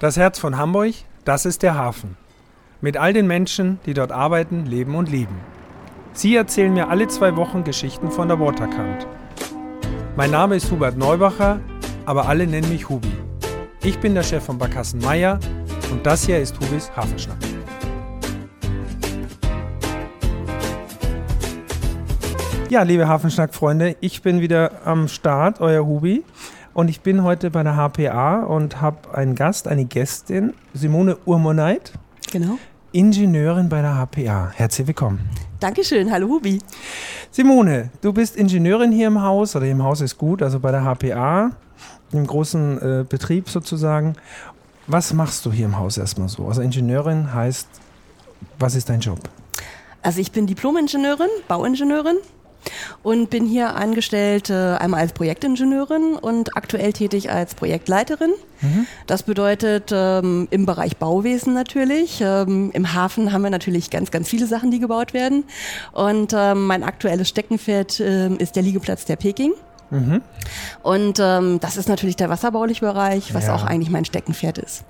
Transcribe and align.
Das 0.00 0.16
Herz 0.16 0.40
von 0.40 0.58
Hamburg, 0.58 0.92
das 1.24 1.46
ist 1.46 1.62
der 1.62 1.76
Hafen. 1.76 2.16
Mit 2.80 2.96
all 2.96 3.12
den 3.12 3.28
Menschen, 3.28 3.78
die 3.86 3.94
dort 3.94 4.10
arbeiten, 4.10 4.66
leben 4.66 4.96
und 4.96 5.08
lieben. 5.08 5.38
Sie 6.12 6.34
erzählen 6.34 6.74
mir 6.74 6.88
alle 6.88 7.06
zwei 7.06 7.36
Wochen 7.36 7.62
Geschichten 7.62 8.10
von 8.10 8.26
der 8.26 8.40
Waterkant. 8.40 9.06
Mein 10.16 10.32
Name 10.32 10.56
ist 10.56 10.70
Hubert 10.72 10.96
Neubacher, 10.96 11.60
aber 12.06 12.26
alle 12.26 12.48
nennen 12.48 12.68
mich 12.70 12.88
Hubi. 12.88 13.12
Ich 13.84 14.00
bin 14.00 14.14
der 14.14 14.24
Chef 14.24 14.44
von 14.44 14.58
Barkassen 14.58 15.00
Meier 15.00 15.38
und 15.92 16.04
das 16.04 16.26
hier 16.26 16.40
ist 16.40 16.58
Hubis 16.60 16.90
Hafenschnack. 16.96 17.38
Ja, 22.68 22.82
liebe 22.82 23.06
Hafenschnack-Freunde, 23.06 23.96
ich 24.00 24.22
bin 24.22 24.40
wieder 24.40 24.84
am 24.84 25.06
Start, 25.06 25.60
euer 25.60 25.86
Hubi. 25.86 26.24
Und 26.74 26.88
ich 26.88 27.02
bin 27.02 27.22
heute 27.22 27.52
bei 27.52 27.62
der 27.62 27.76
HPA 27.76 28.42
und 28.42 28.80
habe 28.80 29.16
einen 29.16 29.36
Gast, 29.36 29.68
eine 29.68 29.84
Gästin, 29.84 30.54
Simone 30.74 31.16
Urmoneit. 31.24 31.92
Genau. 32.32 32.58
Ingenieurin 32.90 33.68
bei 33.68 33.80
der 33.80 33.94
HPA. 33.94 34.50
Herzlich 34.52 34.88
willkommen. 34.88 35.20
Dankeschön, 35.60 36.10
hallo 36.10 36.28
Hubi. 36.28 36.58
Simone, 37.30 37.90
du 38.00 38.12
bist 38.12 38.34
Ingenieurin 38.34 38.90
hier 38.90 39.06
im 39.06 39.22
Haus, 39.22 39.54
oder 39.54 39.66
im 39.66 39.84
Haus 39.84 40.00
ist 40.00 40.18
gut, 40.18 40.42
also 40.42 40.58
bei 40.58 40.72
der 40.72 40.82
HPA, 40.82 41.52
im 42.10 42.26
großen 42.26 42.82
äh, 42.82 43.04
Betrieb 43.08 43.48
sozusagen. 43.48 44.14
Was 44.88 45.12
machst 45.12 45.46
du 45.46 45.52
hier 45.52 45.66
im 45.66 45.78
Haus 45.78 45.96
erstmal 45.96 46.28
so? 46.28 46.48
Also 46.48 46.60
Ingenieurin 46.60 47.32
heißt, 47.32 47.68
was 48.58 48.74
ist 48.74 48.88
dein 48.88 48.98
Job? 48.98 49.20
Also 50.02 50.20
ich 50.20 50.32
bin 50.32 50.48
Diplom-Ingenieurin, 50.48 51.30
Bauingenieurin 51.46 52.16
und 53.02 53.30
bin 53.30 53.46
hier 53.46 53.76
angestellt 53.76 54.50
äh, 54.50 54.76
einmal 54.76 55.00
als 55.00 55.12
Projektingenieurin 55.12 56.14
und 56.14 56.56
aktuell 56.56 56.92
tätig 56.92 57.30
als 57.30 57.54
Projektleiterin. 57.54 58.32
Mhm. 58.60 58.86
Das 59.06 59.22
bedeutet 59.22 59.90
ähm, 59.92 60.48
im 60.50 60.66
Bereich 60.66 60.96
Bauwesen 60.96 61.54
natürlich. 61.54 62.20
Ähm, 62.20 62.70
Im 62.72 62.94
Hafen 62.94 63.32
haben 63.32 63.42
wir 63.42 63.50
natürlich 63.50 63.90
ganz, 63.90 64.10
ganz 64.10 64.28
viele 64.28 64.46
Sachen, 64.46 64.70
die 64.70 64.78
gebaut 64.78 65.14
werden. 65.14 65.44
Und 65.92 66.32
ähm, 66.34 66.66
mein 66.66 66.82
aktuelles 66.82 67.28
Steckenpferd 67.28 68.00
äh, 68.00 68.34
ist 68.36 68.56
der 68.56 68.62
Liegeplatz 68.62 69.04
der 69.04 69.16
Peking. 69.16 69.52
Mhm. 69.90 70.22
Und 70.82 71.18
ähm, 71.20 71.60
das 71.60 71.76
ist 71.76 71.88
natürlich 71.88 72.16
der 72.16 72.28
wasserbauliche 72.28 72.80
Bereich, 72.80 73.34
was 73.34 73.46
ja. 73.46 73.54
auch 73.54 73.64
eigentlich 73.64 73.90
mein 73.90 74.04
Steckenpferd 74.04 74.58
ist. 74.58 74.84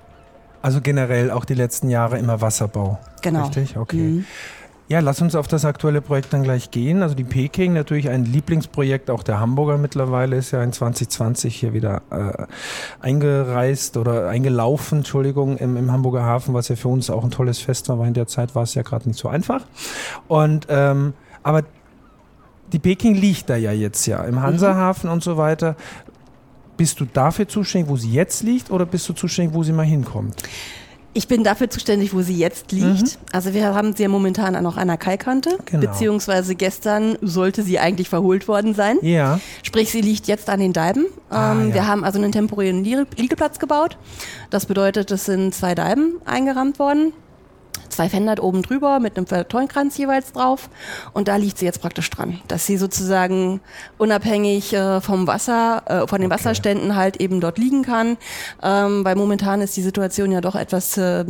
Also 0.61 0.81
generell 0.81 1.29
auch 1.29 1.45
die 1.45 1.53
letzten 1.53 1.89
Jahre 1.89 2.17
immer 2.17 2.41
Wasserbau. 2.41 2.97
Genau. 3.21 3.45
Richtig? 3.45 3.77
Okay. 3.77 3.97
Mhm. 3.97 4.25
Ja, 4.87 4.99
lass 4.99 5.19
uns 5.19 5.33
auf 5.33 5.47
das 5.47 5.65
aktuelle 5.65 5.99
Projekt 5.99 6.31
dann 6.31 6.43
gleich 6.43 6.69
gehen. 6.69 7.01
Also 7.01 7.15
die 7.15 7.23
Peking, 7.23 7.73
natürlich 7.73 8.07
ein 8.09 8.23
Lieblingsprojekt 8.23 9.09
auch 9.09 9.23
der 9.23 9.39
Hamburger 9.39 9.79
mittlerweile, 9.79 10.35
ist 10.35 10.51
ja 10.51 10.61
in 10.61 10.71
2020 10.71 11.55
hier 11.55 11.73
wieder 11.73 12.03
äh, 12.11 12.45
eingereist 12.99 13.97
oder 13.97 14.29
eingelaufen, 14.29 14.99
Entschuldigung, 14.99 15.57
im, 15.57 15.75
im 15.75 15.91
Hamburger 15.91 16.23
Hafen, 16.23 16.53
was 16.53 16.67
ja 16.67 16.75
für 16.75 16.89
uns 16.89 17.09
auch 17.09 17.23
ein 17.23 17.31
tolles 17.31 17.57
Fest 17.57 17.89
war, 17.89 17.97
weil 17.97 18.09
in 18.09 18.13
der 18.13 18.27
Zeit 18.27 18.53
war 18.53 18.61
es 18.61 18.75
ja 18.75 18.83
gerade 18.83 19.07
nicht 19.07 19.17
so 19.17 19.27
einfach. 19.27 19.65
Und 20.27 20.67
ähm, 20.69 21.13
aber 21.41 21.63
die 22.71 22.79
Peking 22.79 23.15
liegt 23.15 23.49
da 23.49 23.55
ja 23.55 23.71
jetzt 23.71 24.05
ja 24.05 24.23
im 24.23 24.41
Hansahafen 24.41 25.07
mhm. 25.07 25.13
und 25.13 25.23
so 25.23 25.35
weiter. 25.35 25.75
Bist 26.77 26.99
du 26.99 27.05
dafür 27.05 27.47
zuständig, 27.47 27.89
wo 27.89 27.95
sie 27.95 28.11
jetzt 28.11 28.43
liegt, 28.43 28.69
oder 28.69 28.85
bist 28.85 29.09
du 29.09 29.13
zuständig, 29.13 29.55
wo 29.55 29.63
sie 29.63 29.71
mal 29.71 29.85
hinkommt? 29.85 30.35
Ich 31.17 31.29
bin 31.29 31.45
dafür 31.45 31.69
zuständig, 31.69 32.13
wo 32.13 32.21
sie 32.21 32.35
jetzt 32.37 32.73
liegt. 32.73 33.01
Mhm. 33.01 33.09
Also 33.31 33.53
wir 33.53 33.73
haben 33.73 33.95
sie 33.95 34.03
ja 34.03 34.09
momentan 34.09 34.61
noch 34.61 34.75
an 34.75 34.89
der 34.89 34.97
Kaikante, 34.97 35.57
genau. 35.63 35.87
beziehungsweise 35.87 36.55
gestern 36.55 37.17
sollte 37.21 37.63
sie 37.63 37.79
eigentlich 37.79 38.09
verholt 38.09 38.49
worden 38.49 38.73
sein. 38.73 38.97
Ja. 39.01 39.39
Sprich, 39.63 39.91
sie 39.91 40.01
liegt 40.01 40.27
jetzt 40.27 40.49
an 40.49 40.59
den 40.59 40.73
Dalben. 40.73 41.05
Ah, 41.29 41.53
ähm, 41.53 41.69
ja. 41.69 41.75
Wir 41.75 41.87
haben 41.87 42.03
also 42.03 42.19
einen 42.19 42.33
temporären 42.33 42.83
Liegeplatz 42.83 43.59
gebaut. 43.59 43.97
Das 44.49 44.65
bedeutet, 44.65 45.09
es 45.09 45.23
sind 45.23 45.55
zwei 45.55 45.73
Dalben 45.73 46.15
eingerammt 46.25 46.79
worden 46.79 47.13
zwei 47.95 48.09
Fender 48.09 48.41
oben 48.43 48.61
drüber 48.61 48.99
mit 48.99 49.17
einem 49.17 49.27
Verteunkranz 49.27 49.97
jeweils 49.97 50.31
drauf 50.33 50.69
und 51.13 51.27
da 51.27 51.35
liegt 51.35 51.57
sie 51.57 51.65
jetzt 51.65 51.81
praktisch 51.81 52.09
dran, 52.09 52.39
dass 52.47 52.65
sie 52.65 52.77
sozusagen 52.77 53.61
unabhängig 53.97 54.73
äh, 54.73 55.01
vom 55.01 55.27
Wasser, 55.27 55.83
äh, 55.85 56.07
von 56.07 56.21
den 56.21 56.31
okay. 56.31 56.39
Wasserständen 56.39 56.95
halt 56.95 57.17
eben 57.17 57.41
dort 57.41 57.57
liegen 57.57 57.83
kann, 57.83 58.17
ähm, 58.61 59.03
weil 59.05 59.15
momentan 59.15 59.61
ist 59.61 59.75
die 59.77 59.81
Situation 59.81 60.31
ja 60.31 60.41
doch 60.41 60.55
etwas 60.55 60.97
äh, 60.97 61.25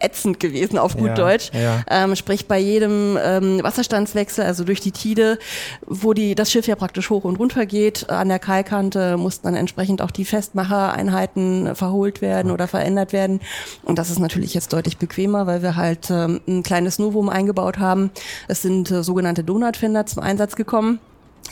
ätzend 0.00 0.40
gewesen 0.40 0.78
auf 0.78 0.96
gut 0.96 1.08
ja, 1.08 1.14
Deutsch. 1.14 1.50
Ja. 1.52 1.84
Ähm, 1.88 2.16
sprich 2.16 2.46
bei 2.46 2.58
jedem 2.58 3.18
ähm, 3.22 3.62
Wasserstandswechsel, 3.62 4.44
also 4.44 4.64
durch 4.64 4.80
die 4.80 4.92
Tide, 4.92 5.38
wo 5.86 6.12
die 6.12 6.34
das 6.34 6.50
Schiff 6.50 6.66
ja 6.66 6.76
praktisch 6.76 7.10
hoch 7.10 7.24
und 7.24 7.38
runter 7.38 7.66
geht, 7.66 8.08
an 8.10 8.28
der 8.28 8.38
Kaikante 8.38 9.16
mussten 9.16 9.46
dann 9.46 9.56
entsprechend 9.56 10.02
auch 10.02 10.10
die 10.10 10.24
Festmachereinheiten 10.24 11.74
verholt 11.74 12.20
werden 12.20 12.50
oder 12.50 12.68
verändert 12.68 13.12
werden. 13.12 13.40
Und 13.82 13.98
das 13.98 14.10
ist 14.10 14.18
natürlich 14.18 14.54
jetzt 14.54 14.72
deutlich 14.72 14.98
bequemer, 14.98 15.46
weil 15.46 15.62
wir 15.62 15.76
halt 15.76 16.10
ähm, 16.10 16.40
ein 16.46 16.62
kleines 16.62 16.98
Novum 16.98 17.28
eingebaut 17.28 17.78
haben. 17.78 18.10
Es 18.48 18.62
sind 18.62 18.90
äh, 18.90 19.02
sogenannte 19.02 19.44
Donutfender 19.44 20.06
zum 20.06 20.22
Einsatz 20.22 20.56
gekommen. 20.56 21.00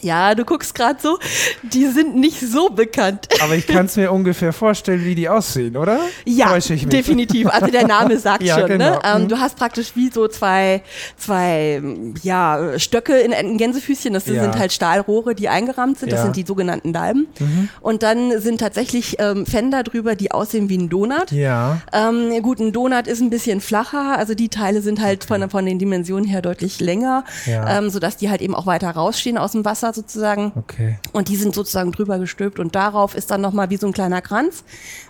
Ja, 0.03 0.35
du 0.35 0.45
guckst 0.45 0.75
gerade 0.75 1.01
so, 1.01 1.19
die 1.63 1.87
sind 1.87 2.17
nicht 2.17 2.41
so 2.41 2.69
bekannt. 2.69 3.29
Aber 3.43 3.55
ich 3.55 3.67
kann 3.67 3.87
es 3.87 3.97
mir 3.97 4.13
ungefähr 4.13 4.53
vorstellen, 4.53 5.05
wie 5.05 5.15
die 5.15 5.29
aussehen, 5.29 5.77
oder? 5.77 6.01
Ja, 6.25 6.57
definitiv. 6.59 7.49
Also 7.49 7.67
der 7.67 7.87
Name 7.87 8.19
sagt 8.27 8.43
ja, 8.43 8.59
schon. 8.59 8.69
Ne? 8.69 8.79
Genau. 8.79 8.91
Ne? 8.91 9.01
Ähm, 9.05 9.23
mhm. 9.23 9.29
Du 9.29 9.39
hast 9.39 9.57
praktisch 9.57 9.93
wie 9.95 10.11
so 10.11 10.29
zwei, 10.29 10.83
zwei 11.17 11.83
ja, 12.23 12.79
Stöcke 12.79 13.19
in, 13.19 13.33
in 13.33 13.59
Gänsefüßchen. 13.59 14.13
Das 14.13 14.27
ja. 14.27 14.43
sind 14.43 14.59
halt 14.59 14.73
Stahlrohre, 14.73 15.35
die 15.35 15.49
eingerahmt 15.49 15.99
sind. 15.99 16.13
Das 16.13 16.21
ja. 16.21 16.25
sind 16.25 16.37
die 16.37 16.45
sogenannten 16.45 16.93
Dalben. 16.93 17.27
Mhm. 17.39 17.69
Und 17.81 18.03
dann 18.03 18.41
sind 18.41 18.61
tatsächlich 18.61 19.17
ähm, 19.19 19.47
Fender 19.47 19.83
drüber, 19.83 20.15
die 20.15 20.31
aussehen 20.31 20.69
wie 20.69 20.79
ein 20.79 20.89
Donut. 20.89 21.33
Ja. 21.33 21.81
Ähm, 21.93 22.43
gut, 22.43 22.61
ein 22.61 22.73
Donut 22.73 23.07
ist 23.07 23.21
ein 23.21 23.31
bisschen 23.31 23.61
flacher. 23.61 24.17
Also 24.19 24.35
die 24.35 24.49
Teile 24.49 24.83
sind 24.83 25.01
halt 25.01 25.25
okay. 25.25 25.41
von, 25.41 25.51
von 25.51 25.67
den 25.67 25.79
Dimensionen 25.79 26.27
her 26.27 26.43
deutlich 26.43 26.81
länger, 26.81 27.25
ja. 27.47 27.79
ähm, 27.79 27.91
sodass 27.91 28.17
die 28.17 28.31
halt 28.31 28.43
eben 28.43 28.55
auch 28.55 28.67
weiter 28.67 28.91
rausstehen 28.91 29.39
aus 29.39 29.53
dem 29.53 29.65
Wasser. 29.65 29.86
Wasser 29.87 30.01
sozusagen. 30.01 30.53
Okay. 30.55 30.99
Und 31.13 31.29
die 31.29 31.37
sind 31.37 31.55
sozusagen 31.55 31.93
drüber 31.93 32.19
gestülpt 32.19 32.59
und 32.59 32.75
darauf 32.75 33.15
ist 33.15 33.31
dann 33.31 33.41
nochmal 33.41 33.71
wie 33.71 33.77
so 33.77 33.87
ein 33.87 33.93
kleiner 33.93 34.21
Kranz. 34.21 34.65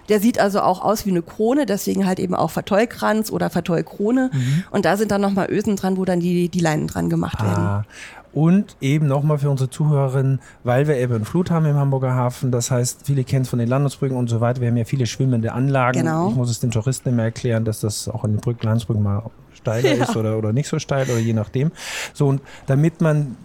Der 0.08 0.20
sieht 0.20 0.38
also 0.38 0.60
auch 0.60 0.82
aus 0.82 1.06
wie 1.06 1.10
eine 1.10 1.22
Krone, 1.22 1.66
deswegen 1.66 2.06
halt 2.06 2.18
eben 2.18 2.34
auch 2.34 2.50
Vertollkranz 2.50 3.30
oder 3.30 3.50
Vertollkrone. 3.50 4.30
Mhm. 4.32 4.64
Und 4.70 4.84
da 4.84 4.96
sind 4.96 5.10
dann 5.10 5.20
nochmal 5.20 5.50
Ösen 5.50 5.76
dran, 5.76 5.96
wo 5.96 6.04
dann 6.04 6.20
die, 6.20 6.48
die 6.48 6.60
Leinen 6.60 6.86
dran 6.86 7.10
gemacht 7.10 7.38
ah. 7.40 7.44
werden. 7.44 7.84
Und 8.32 8.76
eben 8.82 9.06
nochmal 9.06 9.38
für 9.38 9.48
unsere 9.48 9.70
Zuhörerinnen, 9.70 10.40
weil 10.62 10.86
wir 10.86 10.98
Ebbe 10.98 11.14
und 11.14 11.24
Flut 11.24 11.50
haben 11.50 11.64
im 11.64 11.76
Hamburger 11.76 12.14
Hafen, 12.14 12.52
das 12.52 12.70
heißt, 12.70 13.06
viele 13.06 13.24
kennen 13.24 13.42
es 13.42 13.48
von 13.48 13.58
den 13.58 13.68
Landungsbrücken 13.68 14.14
und 14.14 14.28
so 14.28 14.42
weiter. 14.42 14.60
Wir 14.60 14.68
haben 14.68 14.76
ja 14.76 14.84
viele 14.84 15.06
schwimmende 15.06 15.54
Anlagen. 15.54 16.00
Genau. 16.00 16.28
Ich 16.28 16.36
muss 16.36 16.50
es 16.50 16.60
den 16.60 16.70
Touristen 16.70 17.08
immer 17.08 17.22
erklären, 17.22 17.64
dass 17.64 17.80
das 17.80 18.10
auch 18.10 18.24
in 18.24 18.32
den 18.32 18.40
Brücken, 18.40 18.66
Landungsbrücken 18.66 19.02
mal 19.02 19.22
steiler 19.54 19.94
ja. 19.94 20.04
ist 20.04 20.16
oder, 20.16 20.36
oder 20.36 20.52
nicht 20.52 20.68
so 20.68 20.78
steil 20.78 21.08
oder 21.08 21.18
je 21.18 21.32
nachdem. 21.32 21.72
So, 22.12 22.26
und 22.26 22.42
damit 22.66 23.00
man 23.00 23.36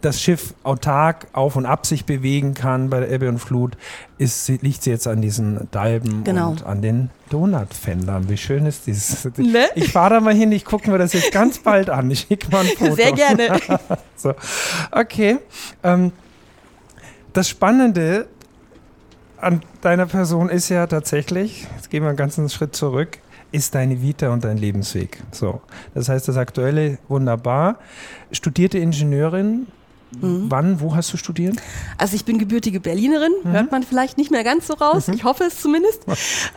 das 0.00 0.20
Schiff 0.20 0.54
autark 0.62 1.26
auf 1.32 1.56
und 1.56 1.66
ab 1.66 1.86
sich 1.86 2.04
bewegen 2.04 2.54
kann 2.54 2.90
bei 2.90 3.00
der 3.00 3.10
Ebbe 3.10 3.28
und 3.28 3.38
Flut, 3.38 3.76
ist, 4.18 4.48
liegt 4.48 4.82
sie 4.82 4.90
jetzt 4.90 5.06
an 5.06 5.20
diesen 5.20 5.68
Dalben 5.70 6.24
genau. 6.24 6.50
und 6.50 6.64
an 6.64 6.82
den 6.82 7.10
Donutfendern. 7.30 8.28
Wie 8.28 8.36
schön 8.36 8.66
ist 8.66 8.86
dieses. 8.86 9.24
Ne? 9.36 9.68
Ich 9.74 9.92
fahre 9.92 10.14
da 10.14 10.20
mal 10.20 10.34
hin, 10.34 10.52
ich 10.52 10.64
gucke 10.64 10.90
mir 10.90 10.98
das 10.98 11.12
jetzt 11.12 11.32
ganz 11.32 11.58
bald 11.58 11.90
an. 11.90 12.10
Ich 12.10 12.26
schicke 12.28 12.50
mal 12.50 12.64
ein 12.64 12.66
Foto. 12.78 12.94
Sehr 12.94 13.12
gerne. 13.12 13.60
so. 14.16 14.34
Okay. 14.90 15.38
Ähm, 15.82 16.12
das 17.32 17.48
Spannende 17.48 18.26
an 19.38 19.62
deiner 19.80 20.06
Person 20.06 20.48
ist 20.48 20.68
ja 20.68 20.86
tatsächlich, 20.86 21.66
jetzt 21.76 21.90
gehen 21.90 22.02
wir 22.02 22.08
einen 22.08 22.16
ganzen 22.16 22.48
Schritt 22.48 22.76
zurück, 22.76 23.18
ist 23.52 23.74
deine 23.74 24.02
Vita 24.02 24.30
und 24.30 24.44
dein 24.44 24.58
Lebensweg. 24.58 25.22
So. 25.32 25.60
Das 25.94 26.08
heißt, 26.08 26.28
das 26.28 26.36
Aktuelle 26.36 26.98
wunderbar. 27.08 27.78
Studierte 28.32 28.78
Ingenieurin, 28.78 29.66
Mhm. 30.20 30.46
Wann, 30.48 30.80
wo 30.80 30.94
hast 30.94 31.12
du 31.12 31.16
studiert? 31.16 31.56
Also 31.98 32.16
ich 32.16 32.24
bin 32.24 32.38
gebürtige 32.38 32.80
Berlinerin, 32.80 33.32
mhm. 33.42 33.52
hört 33.52 33.72
man 33.72 33.82
vielleicht 33.82 34.18
nicht 34.18 34.30
mehr 34.30 34.44
ganz 34.44 34.66
so 34.66 34.74
raus, 34.74 35.08
mhm. 35.08 35.14
ich 35.14 35.24
hoffe 35.24 35.44
es 35.44 35.60
zumindest. 35.60 36.04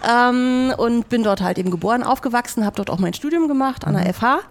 ähm, 0.09 0.73
und 0.77 1.09
bin 1.09 1.23
dort 1.23 1.41
halt 1.41 1.57
eben 1.57 1.71
geboren, 1.71 2.03
aufgewachsen, 2.03 2.65
habe 2.65 2.75
dort 2.75 2.89
auch 2.89 2.99
mein 2.99 3.13
Studium 3.13 3.47
gemacht 3.47 3.85
an 3.85 3.93
der 3.93 4.13
FH. 4.13 4.35
Mhm. 4.35 4.41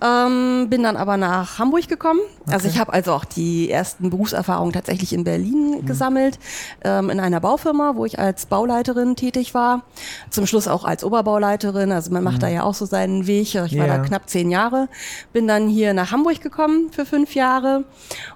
Ähm, 0.00 0.70
bin 0.70 0.82
dann 0.82 0.96
aber 0.96 1.16
nach 1.16 1.58
Hamburg 1.58 1.88
gekommen. 1.88 2.20
Also 2.20 2.40
okay. 2.42 2.54
Also 2.54 2.68
ich 2.68 2.78
habe 2.78 2.92
also 2.92 3.12
auch 3.12 3.24
die 3.24 3.70
ersten 3.70 4.10
Berufserfahrungen 4.10 4.72
tatsächlich 4.72 5.12
in 5.12 5.24
Berlin 5.24 5.80
mhm. 5.80 5.86
gesammelt, 5.86 6.38
ähm, 6.84 7.10
in 7.10 7.20
einer 7.20 7.40
Baufirma, 7.40 7.96
wo 7.96 8.04
ich 8.04 8.18
als 8.18 8.46
Bauleiterin 8.46 9.16
tätig 9.16 9.54
war. 9.54 9.82
Zum 10.30 10.46
Schluss 10.46 10.68
auch 10.68 10.84
als 10.84 11.04
Oberbauleiterin. 11.04 11.92
Also 11.92 12.12
man 12.12 12.24
macht 12.24 12.36
mhm. 12.36 12.40
da 12.40 12.48
ja 12.48 12.62
auch 12.62 12.74
so 12.74 12.84
seinen 12.84 13.26
Weg. 13.26 13.54
Ich 13.54 13.78
war 13.78 13.86
da 13.86 13.98
knapp 13.98 14.28
zehn 14.28 14.50
Jahre. 14.50 14.88
Bin 15.32 15.46
dann 15.46 15.68
hier 15.68 15.94
nach 15.94 16.12
Hamburg 16.12 16.40
gekommen 16.40 16.90
für 16.90 17.06
fünf 17.06 17.34
Jahre 17.34 17.84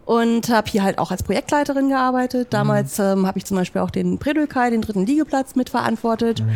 und 0.04 0.48
habe 0.48 0.70
hier 0.70 0.82
halt 0.82 0.98
auch 0.98 1.10
als 1.10 1.22
Projektleiterin 1.22 1.88
gearbeitet. 1.88 2.48
Damals 2.52 2.98
mhm. 2.98 3.04
ähm, 3.04 3.26
habe 3.26 3.38
ich 3.38 3.44
zum 3.44 3.56
Beispiel 3.56 3.80
auch 3.80 3.90
den 3.90 4.18
Predülkai, 4.18 4.70
den 4.70 4.82
dritten 4.82 5.06
Liegeplatz, 5.06 5.54
mitverantwortet. 5.54 6.40
Mhm. 6.40 6.50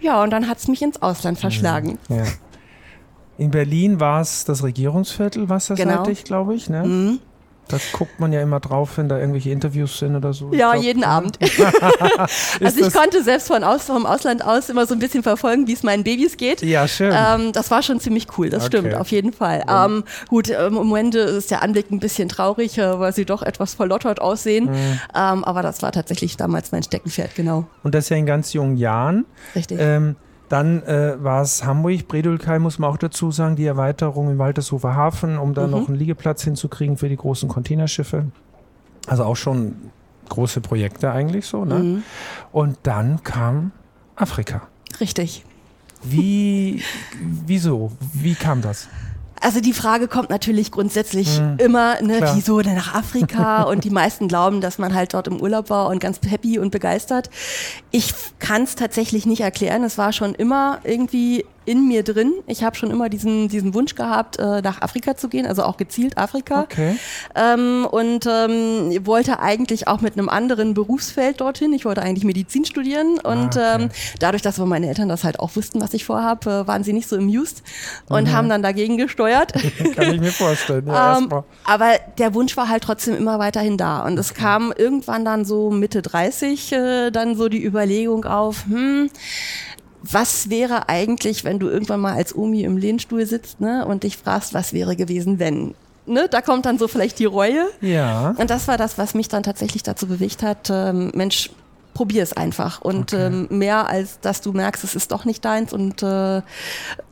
Ja, 0.00 0.22
und 0.22 0.30
dann 0.30 0.48
hat 0.48 0.58
es 0.58 0.68
mich 0.68 0.82
ins 0.82 1.00
Ausland 1.00 1.38
verschlagen. 1.38 1.98
Mhm. 2.08 2.16
Ja. 2.16 2.24
In 3.36 3.50
Berlin 3.50 3.98
war 4.00 4.20
es 4.20 4.44
das 4.44 4.62
Regierungsviertel 4.62 5.48
wasserseitig, 5.48 6.24
genau. 6.24 6.26
glaube 6.26 6.54
ich. 6.54 6.68
Ne? 6.68 6.84
Mhm. 6.84 7.20
Da 7.68 7.78
guckt 7.92 8.20
man 8.20 8.32
ja 8.32 8.42
immer 8.42 8.60
drauf, 8.60 8.98
wenn 8.98 9.08
da 9.08 9.18
irgendwelche 9.18 9.50
Interviews 9.50 9.98
sind 9.98 10.14
oder 10.16 10.32
so. 10.32 10.52
Ja, 10.52 10.72
glaub, 10.72 10.84
jeden 10.84 11.02
ja. 11.02 11.08
Abend. 11.08 11.38
also 12.60 12.86
ich 12.86 12.92
konnte 12.92 13.22
selbst 13.22 13.48
von 13.48 13.64
aus, 13.64 13.84
vom 13.84 14.04
Ausland 14.04 14.44
aus 14.44 14.68
immer 14.68 14.86
so 14.86 14.94
ein 14.94 14.98
bisschen 14.98 15.22
verfolgen, 15.22 15.66
wie 15.66 15.72
es 15.72 15.82
meinen 15.82 16.04
Babys 16.04 16.36
geht. 16.36 16.62
Ja, 16.62 16.86
schön. 16.86 17.12
Ähm, 17.14 17.52
das 17.52 17.70
war 17.70 17.82
schon 17.82 18.00
ziemlich 18.00 18.26
cool, 18.36 18.50
das 18.50 18.66
okay. 18.66 18.78
stimmt, 18.78 18.94
auf 18.94 19.10
jeden 19.10 19.32
Fall. 19.32 19.64
Ja. 19.66 19.86
Ähm, 19.86 20.04
gut, 20.28 20.50
ähm, 20.50 20.66
im 20.66 20.74
Moment 20.74 21.14
ist 21.14 21.50
der 21.50 21.62
Anblick 21.62 21.90
ein 21.90 22.00
bisschen 22.00 22.28
traurig, 22.28 22.76
äh, 22.78 22.98
weil 22.98 23.14
sie 23.14 23.24
doch 23.24 23.42
etwas 23.42 23.74
verlottert 23.74 24.20
aussehen. 24.20 24.66
Mhm. 24.66 25.00
Ähm, 25.14 25.44
aber 25.44 25.62
das 25.62 25.82
war 25.82 25.92
tatsächlich 25.92 26.36
damals 26.36 26.72
mein 26.72 26.82
Steckenpferd, 26.82 27.34
genau. 27.34 27.66
Und 27.82 27.94
das 27.94 28.08
ja 28.08 28.16
in 28.16 28.26
ganz 28.26 28.52
jungen 28.52 28.76
Jahren. 28.76 29.24
Richtig. 29.54 29.78
Ähm, 29.80 30.16
dann 30.48 30.82
äh, 30.82 31.22
war 31.22 31.42
es 31.42 31.64
Hamburg, 31.64 32.06
Bredulkai 32.08 32.58
muss 32.58 32.78
man 32.78 32.90
auch 32.90 32.96
dazu 32.96 33.30
sagen, 33.30 33.56
die 33.56 33.64
Erweiterung 33.64 34.30
im 34.30 34.38
Waltershofer 34.38 34.94
Hafen, 34.94 35.38
um 35.38 35.54
da 35.54 35.66
mhm. 35.66 35.70
noch 35.70 35.88
einen 35.88 35.98
Liegeplatz 35.98 36.42
hinzukriegen 36.44 36.96
für 36.96 37.08
die 37.08 37.16
großen 37.16 37.48
Containerschiffe. 37.48 38.26
Also 39.06 39.24
auch 39.24 39.36
schon 39.36 39.76
große 40.28 40.60
Projekte 40.60 41.10
eigentlich 41.12 41.46
so. 41.46 41.64
Ne? 41.64 41.78
Mhm. 41.78 42.02
Und 42.52 42.78
dann 42.82 43.22
kam 43.22 43.72
Afrika. 44.16 44.62
Richtig. 45.00 45.44
Wie, 46.02 46.82
wieso? 47.46 47.92
Wie 48.12 48.34
kam 48.34 48.60
das? 48.60 48.88
Also 49.44 49.60
die 49.60 49.74
Frage 49.74 50.08
kommt 50.08 50.30
natürlich 50.30 50.70
grundsätzlich 50.70 51.38
mhm. 51.38 51.58
immer, 51.58 52.00
ne, 52.00 52.30
wieso 52.34 52.62
denn 52.62 52.76
nach 52.76 52.94
Afrika? 52.94 53.62
und 53.70 53.84
die 53.84 53.90
meisten 53.90 54.26
glauben, 54.26 54.62
dass 54.62 54.78
man 54.78 54.94
halt 54.94 55.12
dort 55.12 55.28
im 55.28 55.38
Urlaub 55.38 55.68
war 55.68 55.88
und 55.88 55.98
ganz 55.98 56.18
happy 56.26 56.58
und 56.58 56.70
begeistert. 56.70 57.28
Ich 57.90 58.14
kann 58.38 58.62
es 58.62 58.74
tatsächlich 58.74 59.26
nicht 59.26 59.42
erklären. 59.42 59.84
Es 59.84 59.98
war 59.98 60.14
schon 60.14 60.34
immer 60.34 60.78
irgendwie 60.82 61.44
in 61.66 61.88
mir 61.88 62.02
drin. 62.02 62.32
Ich 62.46 62.62
habe 62.62 62.76
schon 62.76 62.90
immer 62.90 63.08
diesen, 63.08 63.48
diesen 63.48 63.74
Wunsch 63.74 63.94
gehabt, 63.94 64.38
äh, 64.38 64.60
nach 64.62 64.82
Afrika 64.82 65.16
zu 65.16 65.28
gehen, 65.28 65.46
also 65.46 65.62
auch 65.62 65.76
gezielt 65.76 66.18
Afrika. 66.18 66.62
Okay. 66.62 66.96
Ähm, 67.34 67.86
und 67.90 68.26
ähm, 68.26 69.06
wollte 69.06 69.40
eigentlich 69.40 69.88
auch 69.88 70.00
mit 70.00 70.14
einem 70.14 70.28
anderen 70.28 70.74
Berufsfeld 70.74 71.40
dorthin. 71.40 71.72
Ich 71.72 71.84
wollte 71.84 72.02
eigentlich 72.02 72.24
Medizin 72.24 72.64
studieren. 72.64 73.18
Und 73.18 73.56
ah, 73.56 73.74
okay. 73.74 73.82
ähm, 73.84 73.88
dadurch, 74.18 74.42
dass 74.42 74.58
aber 74.58 74.68
meine 74.68 74.88
Eltern 74.88 75.08
das 75.08 75.24
halt 75.24 75.40
auch 75.40 75.56
wussten, 75.56 75.80
was 75.80 75.94
ich 75.94 76.04
vorhabe, 76.04 76.50
äh, 76.50 76.66
waren 76.66 76.84
sie 76.84 76.92
nicht 76.92 77.08
so 77.08 77.16
amused 77.16 77.62
und 78.08 78.28
mhm. 78.28 78.32
haben 78.32 78.48
dann 78.48 78.62
dagegen 78.62 78.96
gesteuert. 78.96 79.52
Kann 79.96 80.14
ich 80.14 80.20
mir 80.20 80.32
vorstellen. 80.32 80.86
Ja, 80.86 81.18
ähm, 81.18 81.28
aber 81.64 81.92
der 82.18 82.34
Wunsch 82.34 82.56
war 82.56 82.68
halt 82.68 82.82
trotzdem 82.82 83.16
immer 83.16 83.38
weiterhin 83.38 83.76
da. 83.76 84.04
Und 84.04 84.18
es 84.18 84.34
kam 84.34 84.72
irgendwann 84.76 85.24
dann 85.24 85.44
so 85.44 85.70
Mitte 85.70 86.02
30 86.02 86.72
äh, 86.72 87.10
dann 87.10 87.36
so 87.36 87.48
die 87.48 87.64
Überlegung 87.64 88.24
auf, 88.24 88.64
hm, 88.66 89.10
was 90.12 90.50
wäre 90.50 90.88
eigentlich, 90.88 91.44
wenn 91.44 91.58
du 91.58 91.68
irgendwann 91.68 92.00
mal 92.00 92.14
als 92.14 92.34
Omi 92.34 92.62
im 92.62 92.76
Lehnstuhl 92.76 93.24
sitzt 93.26 93.60
ne, 93.60 93.86
und 93.86 94.02
dich 94.02 94.16
fragst, 94.16 94.52
was 94.52 94.72
wäre 94.72 94.96
gewesen, 94.96 95.38
wenn? 95.38 95.74
Ne, 96.06 96.28
da 96.30 96.42
kommt 96.42 96.66
dann 96.66 96.78
so 96.78 96.88
vielleicht 96.88 97.18
die 97.18 97.24
Reue. 97.24 97.66
Ja. 97.80 98.34
Und 98.36 98.50
das 98.50 98.68
war 98.68 98.76
das, 98.76 98.98
was 98.98 99.14
mich 99.14 99.28
dann 99.28 99.42
tatsächlich 99.42 99.82
dazu 99.82 100.06
bewegt 100.06 100.42
hat, 100.42 100.68
ähm, 100.70 101.10
Mensch, 101.14 101.50
probier 101.94 102.22
es 102.22 102.32
einfach. 102.32 102.80
Und 102.80 103.14
okay. 103.14 103.26
ähm, 103.26 103.46
mehr 103.50 103.88
als, 103.88 104.20
dass 104.20 104.40
du 104.40 104.52
merkst, 104.52 104.84
es 104.84 104.94
ist 104.94 105.12
doch 105.12 105.24
nicht 105.24 105.44
deins 105.44 105.72
und 105.72 106.02
äh, 106.02 106.42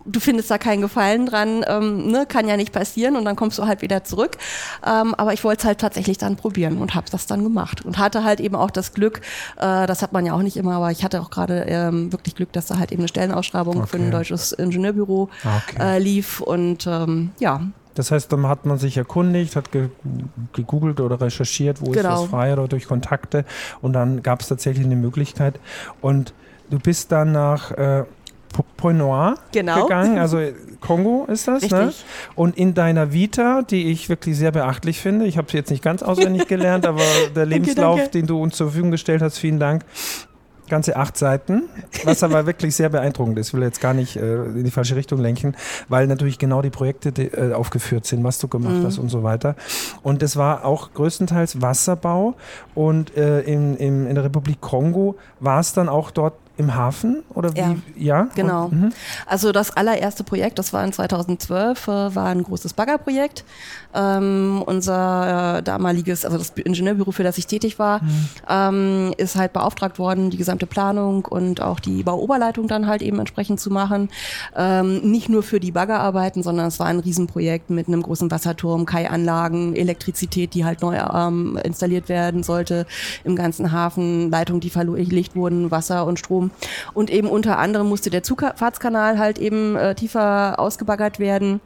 du 0.05 0.21
findest 0.21 0.51
da 0.51 0.59
keinen 0.59 0.83
Gefallen 0.83 1.27
dran, 1.27 1.65
ähm, 1.67 2.11
ne, 2.11 2.27
kann 2.27 2.49
ja 2.49 2.57
nicht 2.57 2.73
passieren 2.73 3.17
und 3.17 3.25
dann 3.25 3.37
kommst 3.37 3.59
du 3.59 3.67
halt 3.67 3.83
wieder 3.83 4.05
zurück. 4.05 4.37
Ähm, 4.85 5.15
aber 5.15 5.33
ich 5.33 5.45
wollte 5.45 5.61
es 5.61 5.65
halt 5.65 5.79
tatsächlich 5.79 6.19
dann 6.19 6.37
probieren 6.37 6.79
und 6.79 6.95
habe 6.95 7.07
das 7.11 7.27
dann 7.27 7.43
gemacht 7.43 7.85
und 7.85 7.99
hatte 7.99 8.25
halt 8.25 8.41
eben 8.41 8.57
auch 8.57 8.71
das 8.71 8.93
Glück, 8.93 9.21
äh, 9.59 9.87
das 9.87 10.03
hat 10.03 10.13
man 10.13 10.27
ja 10.27 10.35
auch 10.35 10.43
nicht 10.43 10.57
immer, 10.57 10.75
aber 10.75 10.91
ich 10.91 11.05
hatte 11.05 11.21
auch 11.21 11.31
gerade 11.31 11.65
ähm, 11.69 12.13
wirklich 12.13 12.35
Glück, 12.35 12.53
dass 12.53 12.67
da 12.67 12.79
halt 12.79 12.93
eben 12.93 13.03
eine 13.03 13.09
Stellenausschreibung 13.09 13.79
okay. 13.79 13.87
für 13.87 13.97
ein 13.99 14.11
deutsches 14.11 14.53
Ingenieurbüro 14.53 15.31
okay. 15.45 15.77
äh, 15.79 15.99
lief 15.99 16.41
und 16.41 16.87
ähm, 16.87 17.31
ja, 17.39 17.61
das 17.95 18.11
heißt, 18.11 18.33
dann 18.33 18.47
hat 18.47 18.67
man 18.67 18.79
sich 18.79 18.97
erkundigt, 18.97 19.57
hat 19.57 19.73
ge 19.73 19.89
gegoogelt 20.53 21.01
oder 21.01 21.21
recherchiert, 21.21 21.81
wo 21.81 21.91
genau. 21.91 22.15
ist 22.15 22.23
das 22.23 22.31
frei 22.31 22.53
oder 22.53 22.69
durch 22.69 22.87
Kontakte 22.87 23.45
und 23.81 23.93
dann 23.93 24.23
gab 24.23 24.41
es 24.41 24.49
tatsächlich 24.49 24.87
eine 24.87 24.97
Möglichkeit. 24.97 25.59
Und 26.01 26.33
du 26.71 26.79
bist 26.79 27.13
dann 27.13 27.33
nach 27.33 27.71
äh, 27.73 28.05
Point 28.77 28.99
Noir 28.99 29.37
genau. 29.53 29.85
gegangen, 29.85 30.19
also 30.19 30.41
Kongo 30.81 31.27
ist 31.31 31.49
das, 31.49 31.71
ne? 31.71 31.93
Und 32.35 32.57
in 32.59 32.75
deiner 32.75 33.13
Vita, 33.13 33.63
die 33.63 33.91
ich 33.91 34.09
wirklich 34.09 34.37
sehr 34.37 34.53
beachtlich 34.53 35.01
finde, 35.01 35.27
ich 35.27 35.39
habe 35.39 35.51
sie 35.51 35.57
jetzt 35.57 35.71
nicht 35.71 35.83
ganz 35.83 36.03
auswendig 36.03 36.49
gelernt, 36.49 36.85
aber 36.87 37.01
der 37.35 37.47
Lebenslauf, 37.47 37.97
danke, 37.97 38.03
danke. 38.03 38.19
den 38.19 38.27
du 38.27 38.43
uns 38.43 38.57
zur 38.57 38.69
Verfügung 38.69 38.91
gestellt 38.91 39.23
hast, 39.23 39.39
vielen 39.39 39.59
Dank, 39.59 39.85
ganze 40.73 40.97
acht 40.97 41.19
Seiten, 41.19 41.65
was 42.05 42.23
aber 42.23 42.47
wirklich 42.51 42.75
sehr 42.75 42.89
beeindruckend 42.89 43.39
ist. 43.39 43.49
Ich 43.49 43.55
will 43.55 43.63
jetzt 43.63 43.83
gar 43.83 43.93
nicht 43.93 44.17
äh, 44.17 44.45
in 44.45 44.65
die 44.65 44.71
falsche 44.71 44.97
Richtung 44.97 45.21
lenken, 45.21 45.55
weil 45.91 46.07
natürlich 46.07 46.39
genau 46.39 46.63
die 46.63 46.71
Projekte 46.71 47.13
die, 47.13 47.27
äh, 47.27 47.53
aufgeführt 47.53 48.07
sind, 48.07 48.25
was 48.25 48.39
du 48.39 48.49
gemacht 48.49 48.77
mhm. 48.77 48.87
hast 48.87 48.99
und 48.99 49.11
so 49.11 49.23
weiter. 49.23 49.55
Und 50.03 50.23
es 50.23 50.37
war 50.39 50.65
auch 50.65 50.95
größtenteils 50.95 51.61
Wasserbau 51.61 52.37
und 52.75 53.15
äh, 53.19 53.43
in, 53.43 53.77
in, 53.77 54.07
in 54.07 54.15
der 54.15 54.25
Republik 54.25 54.63
Kongo 54.63 55.17
war 55.41 55.61
es 55.61 55.75
dann 55.75 55.91
auch 55.91 56.11
dort 56.11 56.35
im 56.63 56.75
Hafen 56.75 57.23
oder 57.35 57.55
wie? 57.55 57.59
Ja, 57.59 57.77
ja? 57.97 58.29
genau. 58.35 58.67
Und, 58.67 58.81
mhm. 58.81 58.93
also 59.27 59.53
das 59.53 59.77
allererste 59.77 60.25
Projekt, 60.25 60.59
das 60.59 60.73
war 60.73 60.85
in 60.85 60.93
2012, 60.93 61.89
äh, 61.89 62.15
war 62.15 62.27
ein 62.27 62.43
großes 62.43 62.75
Baggerprojekt. 62.75 63.45
Ähm, 63.95 64.63
unser 64.65 65.59
äh, 65.59 65.63
damaliges, 65.63 66.25
also 66.25 66.39
das 66.39 66.51
Ingenieurbüro, 66.51 67.13
für 67.13 67.25
das 67.25 67.37
ich 67.37 67.47
tätig 67.47 67.79
war, 67.79 68.03
mhm. 68.03 68.29
ähm, 68.49 69.15
ist 69.19 69.37
halt 69.37 69.53
beauftragt 69.53 69.99
worden, 69.99 70.31
die 70.31 70.39
gesamte 70.39 70.67
Planung 70.67 71.27
und 71.27 71.61
auch 71.61 71.79
die 71.79 72.03
Bauoberleitung 72.03 72.69
dann 72.69 72.87
halt 72.87 73.03
eben 73.03 73.19
entsprechend 73.19 73.61
zu 73.61 73.71
machen. 73.71 74.09
Ähm, 74.57 74.99
nicht 75.11 75.29
nur 75.29 75.43
für 75.43 75.61
die 75.61 75.73
Baggerarbeiten, 75.73 76.43
sondern 76.43 76.69
es 76.69 76.81
war 76.81 76.87
ein 76.87 77.01
Riesenprojekt 77.01 77.69
mit 77.69 77.89
einem 77.89 78.03
großen 78.03 78.31
Wasserturm, 78.31 78.87
Kai-Anlagen, 78.87 79.75
Elektrizität, 79.75 80.55
die 80.55 80.65
halt 80.65 80.81
neu 80.81 80.97
ähm, 80.97 81.59
installiert 81.63 82.09
werden 82.09 82.43
sollte 82.43 82.87
im 83.25 83.37
ganzen 83.37 83.73
Hafen, 83.73 84.31
Leitungen, 84.31 84.61
die 84.61 84.71
verlegt 84.71 85.37
wurden, 85.37 85.71
Wasser 85.71 86.07
und 86.07 86.19
Strom 86.19 86.52
und 86.95 87.11
eben 87.11 87.29
unter 87.29 87.59
anderem 87.59 87.89
musste 87.89 88.11
der 88.11 88.23
Zufahrtskanal 88.23 89.19
halt 89.19 89.39
eben 89.39 89.77
äh, 89.77 89.95
tiefer 89.95 90.59
ausgebaggert 90.59 91.19
werden. 91.19 91.61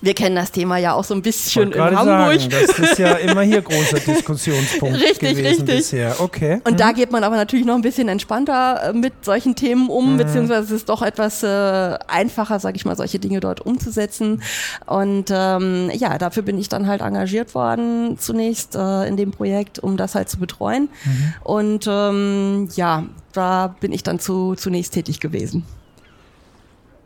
Wir 0.00 0.14
kennen 0.14 0.36
das 0.36 0.52
Thema 0.52 0.76
ja 0.76 0.94
auch 0.94 1.04
so 1.04 1.14
ein 1.14 1.22
bisschen 1.22 1.72
in 1.72 1.80
Hamburg. 1.80 2.40
Sagen, 2.40 2.50
das 2.50 2.78
ist 2.78 2.98
ja 2.98 3.12
immer 3.16 3.42
hier 3.42 3.62
großer 3.62 3.98
Diskussionspunkt 3.98 4.96
richtig, 4.96 5.30
gewesen 5.30 5.44
richtig. 5.44 5.76
bisher. 5.76 6.20
Okay. 6.20 6.60
Und 6.64 6.74
mhm. 6.74 6.76
da 6.76 6.92
geht 6.92 7.10
man 7.10 7.24
aber 7.24 7.36
natürlich 7.36 7.66
noch 7.66 7.74
ein 7.74 7.82
bisschen 7.82 8.08
entspannter 8.08 8.90
äh, 8.90 8.92
mit 8.92 9.24
solchen 9.24 9.56
Themen 9.56 9.88
um, 9.88 10.14
mhm. 10.14 10.18
beziehungsweise 10.18 10.62
es 10.62 10.70
ist 10.70 10.88
doch 10.88 11.02
etwas 11.02 11.42
äh, 11.42 11.98
einfacher, 12.06 12.60
sage 12.60 12.76
ich 12.76 12.84
mal, 12.84 12.96
solche 12.96 13.18
Dinge 13.18 13.40
dort 13.40 13.60
umzusetzen. 13.60 14.42
Und 14.86 15.26
ähm, 15.30 15.90
ja, 15.94 16.18
dafür 16.18 16.42
bin 16.42 16.58
ich 16.58 16.68
dann 16.68 16.86
halt 16.86 17.00
engagiert 17.00 17.54
worden 17.54 18.18
zunächst 18.18 18.76
äh, 18.76 19.06
in 19.06 19.16
dem 19.16 19.32
Projekt, 19.32 19.78
um 19.78 19.96
das 19.96 20.14
halt 20.14 20.28
zu 20.28 20.38
betreuen. 20.38 20.88
Mhm. 21.04 21.34
Und 21.42 21.86
ähm, 21.88 22.68
ja, 22.74 23.04
da 23.32 23.74
bin 23.80 23.92
ich 23.92 24.02
dann 24.02 24.18
zu, 24.18 24.54
zunächst 24.54 24.94
tätig 24.94 25.20
gewesen. 25.20 25.64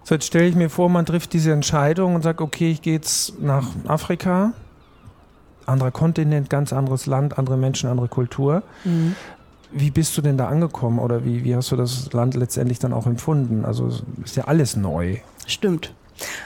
So, 0.05 0.15
jetzt 0.15 0.27
stelle 0.27 0.47
ich 0.47 0.57
mir 0.57 0.69
vor, 0.69 0.89
man 0.89 1.07
trifft 1.07 1.33
diese 1.33 1.53
Entscheidung 1.53 2.15
und 2.15 2.23
sagt, 2.23 2.41
okay, 2.41 2.71
ich 2.71 2.83
gehe 2.83 2.95
jetzt 2.95 3.41
nach 3.41 3.69
Afrika, 3.87 4.53
anderer 5.67 5.91
Kontinent, 5.91 6.51
ganz 6.51 6.73
anderes 6.73 7.07
Land, 7.07 7.39
andere 7.39 7.57
Menschen, 7.57 7.89
andere 7.89 8.09
Kultur. 8.09 8.63
Mhm. 8.85 9.15
Wie 9.71 9.91
bist 9.91 10.17
du 10.19 10.23
denn 10.23 10.37
da 10.37 10.49
angekommen 10.49 10.99
oder 10.99 11.25
wie, 11.25 11.45
wie 11.45 11.57
hast 11.57 11.71
du 11.71 11.77
das 11.77 12.13
Land 12.13 12.35
letztendlich 12.35 12.79
dann 12.79 12.93
auch 12.93 13.07
empfunden? 13.07 13.65
Also 13.65 13.91
ist 14.23 14.37
ja 14.37 14.45
alles 14.45 14.77
neu. 14.77 15.19
Stimmt. 15.47 15.95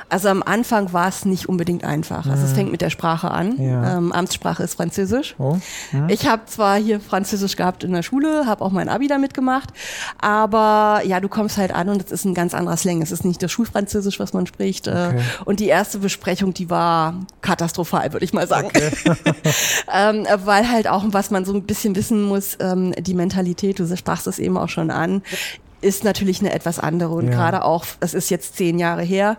Also 0.08 0.28
am 0.28 0.42
Anfang 0.42 0.92
war 0.92 1.08
es 1.08 1.24
nicht 1.24 1.48
unbedingt 1.48 1.84
einfach. 1.84 2.26
Also 2.26 2.44
es 2.44 2.50
mhm. 2.50 2.54
fängt 2.54 2.72
mit 2.72 2.80
der 2.80 2.90
Sprache 2.90 3.30
an. 3.30 3.60
Ja. 3.60 3.98
Ähm, 3.98 4.12
Amtssprache 4.12 4.62
ist 4.62 4.74
Französisch. 4.74 5.34
Oh. 5.38 5.58
Mhm. 5.92 6.08
Ich 6.08 6.28
habe 6.28 6.42
zwar 6.46 6.76
hier 6.76 7.00
Französisch 7.00 7.56
gehabt 7.56 7.84
in 7.84 7.92
der 7.92 8.02
Schule, 8.02 8.46
habe 8.46 8.64
auch 8.64 8.70
mein 8.70 8.88
Abi 8.88 9.08
damit 9.08 9.34
gemacht, 9.34 9.70
aber 10.20 11.02
ja, 11.04 11.20
du 11.20 11.28
kommst 11.28 11.58
halt 11.58 11.74
an 11.74 11.88
und 11.88 12.04
es 12.04 12.12
ist 12.12 12.24
ein 12.24 12.34
ganz 12.34 12.54
anderer 12.54 12.76
Slang. 12.76 13.02
Es 13.02 13.10
ist 13.10 13.24
nicht 13.24 13.42
das 13.42 13.50
Schulfranzösisch, 13.50 14.20
was 14.20 14.32
man 14.32 14.46
spricht. 14.46 14.86
Äh, 14.86 14.90
okay. 14.90 15.20
Und 15.44 15.60
die 15.60 15.66
erste 15.66 15.98
Besprechung, 15.98 16.54
die 16.54 16.70
war 16.70 17.14
katastrophal, 17.40 18.12
würde 18.12 18.24
ich 18.24 18.32
mal 18.32 18.46
sagen. 18.46 18.68
Okay. 18.68 18.90
ähm, 19.92 20.26
weil 20.44 20.70
halt 20.70 20.88
auch, 20.88 21.04
was 21.08 21.30
man 21.30 21.44
so 21.44 21.52
ein 21.52 21.62
bisschen 21.62 21.96
wissen 21.96 22.22
muss, 22.22 22.56
ähm, 22.60 22.92
die 22.98 23.14
Mentalität, 23.14 23.78
du 23.78 23.96
sprachst 23.96 24.26
es 24.26 24.38
eben 24.38 24.56
auch 24.56 24.68
schon 24.68 24.90
an, 24.90 25.22
ist 25.80 26.04
natürlich 26.04 26.40
eine 26.40 26.52
etwas 26.52 26.78
andere 26.78 27.14
und 27.14 27.26
ja. 27.26 27.32
gerade 27.32 27.64
auch, 27.64 27.84
das 28.00 28.14
ist 28.14 28.30
jetzt 28.30 28.56
zehn 28.56 28.78
Jahre 28.78 29.02
her, 29.02 29.36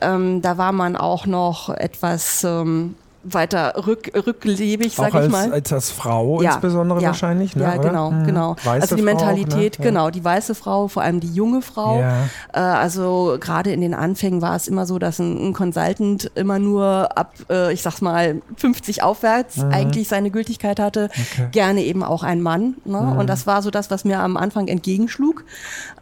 ähm, 0.00 0.42
da 0.42 0.58
war 0.58 0.72
man 0.72 0.96
auch 0.96 1.26
noch 1.26 1.68
etwas 1.68 2.44
ähm, 2.44 2.94
weiter 3.22 3.74
rück, 3.86 4.10
rücklebig, 4.14 4.94
sag 4.94 5.14
als, 5.14 5.26
ich 5.26 5.32
mal. 5.32 5.52
Als, 5.52 5.72
als 5.72 5.90
Frau 5.90 6.40
ja, 6.40 6.52
insbesondere 6.52 7.00
ja, 7.00 7.08
wahrscheinlich, 7.08 7.54
ne? 7.54 7.64
Ja, 7.64 7.76
genau, 7.76 8.10
mhm. 8.10 8.24
genau. 8.24 8.56
Weiße 8.64 8.82
also 8.82 8.96
die 8.96 9.02
Mentalität, 9.02 9.74
auch, 9.74 9.78
ne? 9.80 9.84
genau, 9.84 10.10
die 10.10 10.24
weiße 10.24 10.54
Frau, 10.54 10.88
vor 10.88 11.02
allem 11.02 11.20
die 11.20 11.32
junge 11.32 11.60
Frau. 11.60 12.00
Ja. 12.00 12.24
Äh, 12.52 12.60
also 12.60 13.36
gerade 13.38 13.72
in 13.72 13.82
den 13.82 13.92
Anfängen 13.94 14.40
war 14.40 14.56
es 14.56 14.68
immer 14.68 14.86
so, 14.86 14.98
dass 14.98 15.18
ein, 15.18 15.50
ein 15.50 15.52
Consultant 15.52 16.30
immer 16.34 16.58
nur 16.58 17.16
ab, 17.16 17.34
äh, 17.50 17.72
ich 17.72 17.82
sag's 17.82 18.00
mal, 18.00 18.40
50 18.56 19.02
aufwärts 19.02 19.58
mhm. 19.58 19.70
eigentlich 19.70 20.08
seine 20.08 20.30
Gültigkeit 20.30 20.80
hatte. 20.80 21.10
Okay. 21.32 21.48
Gerne 21.52 21.82
eben 21.82 22.02
auch 22.02 22.22
ein 22.22 22.40
Mann. 22.40 22.76
Ne? 22.84 23.00
Mhm. 23.00 23.18
Und 23.18 23.26
das 23.28 23.46
war 23.46 23.60
so 23.60 23.70
das, 23.70 23.90
was 23.90 24.04
mir 24.04 24.20
am 24.20 24.36
Anfang 24.36 24.68
entgegenschlug. 24.68 25.44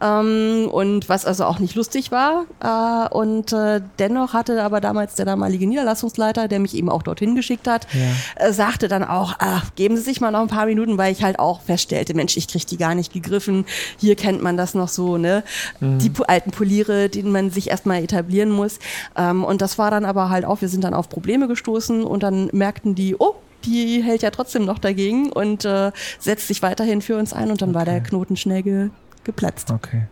Ähm, 0.01 0.69
und 0.71 1.09
was 1.09 1.25
also 1.25 1.45
auch 1.45 1.59
nicht 1.59 1.75
lustig 1.75 2.11
war. 2.11 2.45
Äh, 2.63 3.13
und 3.13 3.51
äh, 3.51 3.81
dennoch 3.99 4.33
hatte 4.33 4.63
aber 4.63 4.79
damals 4.79 5.15
der 5.15 5.25
damalige 5.25 5.67
Niederlassungsleiter, 5.67 6.47
der 6.47 6.59
mich 6.59 6.75
eben 6.75 6.89
auch 6.89 7.03
dorthin 7.09 7.35
geschickt 7.35 7.67
hat, 7.67 7.87
ja. 7.93 8.45
äh, 8.47 8.53
sagte 8.53 8.87
dann 8.87 9.03
auch, 9.03 9.35
ach, 9.39 9.73
geben 9.75 9.97
Sie 9.97 10.03
sich 10.03 10.21
mal 10.21 10.31
noch 10.31 10.41
ein 10.41 10.47
paar 10.47 10.67
Minuten, 10.67 10.97
weil 10.97 11.11
ich 11.11 11.23
halt 11.23 11.39
auch 11.39 11.61
feststellte, 11.61 12.13
Mensch, 12.13 12.37
ich 12.37 12.47
kriege 12.47 12.65
die 12.65 12.77
gar 12.77 12.95
nicht 12.95 13.11
gegriffen. 13.11 13.65
Hier 13.97 14.15
kennt 14.15 14.41
man 14.41 14.57
das 14.57 14.73
noch 14.73 14.87
so, 14.87 15.17
ne? 15.17 15.43
Mhm. 15.79 15.99
Die 15.99 16.11
alten 16.27 16.51
Poliere, 16.51 17.09
denen 17.09 17.31
man 17.31 17.49
sich 17.49 17.69
erstmal 17.69 18.03
etablieren 18.03 18.51
muss. 18.51 18.79
Ähm, 19.15 19.43
und 19.43 19.61
das 19.61 19.77
war 19.77 19.91
dann 19.91 20.05
aber 20.05 20.29
halt 20.29 20.45
auch, 20.45 20.61
wir 20.61 20.69
sind 20.69 20.83
dann 20.83 20.93
auf 20.93 21.09
Probleme 21.09 21.47
gestoßen 21.47 22.03
und 22.03 22.23
dann 22.23 22.49
merkten 22.53 22.95
die, 22.95 23.15
oh, 23.17 23.35
die 23.65 24.01
hält 24.01 24.21
ja 24.21 24.31
trotzdem 24.31 24.65
noch 24.65 24.79
dagegen 24.79 25.31
und 25.31 25.65
äh, 25.65 25.91
setzt 26.19 26.47
sich 26.47 26.61
weiterhin 26.61 27.01
für 27.01 27.17
uns 27.17 27.33
ein 27.33 27.51
und 27.51 27.61
dann 27.61 27.69
okay. 27.69 27.77
war 27.77 27.85
der 27.85 28.01
Knoten 28.01 28.37
schnell 28.37 28.63
ge 28.63 28.89
geplatzt. 29.25 29.69
Okay. 29.69 30.07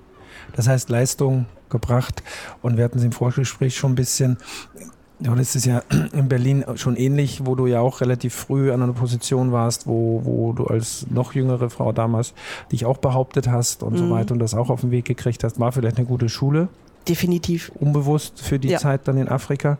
Das 0.53 0.67
heißt, 0.67 0.89
Leistung 0.89 1.45
gebracht 1.69 2.23
und 2.61 2.77
wir 2.77 2.83
hatten 2.83 2.97
es 2.97 3.03
im 3.03 3.11
Vorgespräch 3.11 3.75
schon 3.75 3.93
ein 3.93 3.95
bisschen. 3.95 4.37
Ja, 5.19 5.33
das 5.33 5.55
ist 5.55 5.65
ja 5.65 5.81
in 6.13 6.29
Berlin 6.29 6.63
schon 6.75 6.95
ähnlich, 6.95 7.45
wo 7.45 7.55
du 7.55 7.65
ja 7.65 7.79
auch 7.79 8.01
relativ 8.01 8.35
früh 8.35 8.71
an 8.71 8.83
einer 8.83 8.93
Position 8.93 9.51
warst, 9.51 9.87
wo, 9.87 10.21
wo 10.23 10.53
du 10.53 10.65
als 10.65 11.07
noch 11.09 11.33
jüngere 11.33 11.69
Frau 11.69 11.91
damals 11.91 12.33
dich 12.71 12.85
auch 12.85 12.97
behauptet 12.97 13.47
hast 13.47 13.81
und 13.81 13.93
mhm. 13.93 13.97
so 13.97 14.09
weiter 14.11 14.33
und 14.33 14.39
das 14.39 14.53
auch 14.53 14.69
auf 14.69 14.81
den 14.81 14.91
Weg 14.91 15.05
gekriegt 15.05 15.43
hast. 15.43 15.59
War 15.59 15.71
vielleicht 15.71 15.97
eine 15.97 16.05
gute 16.05 16.29
Schule. 16.29 16.67
Definitiv. 17.07 17.71
Unbewusst 17.75 18.41
für 18.41 18.59
die 18.59 18.69
ja. 18.69 18.77
Zeit 18.77 19.07
dann 19.07 19.17
in 19.17 19.27
Afrika. 19.27 19.77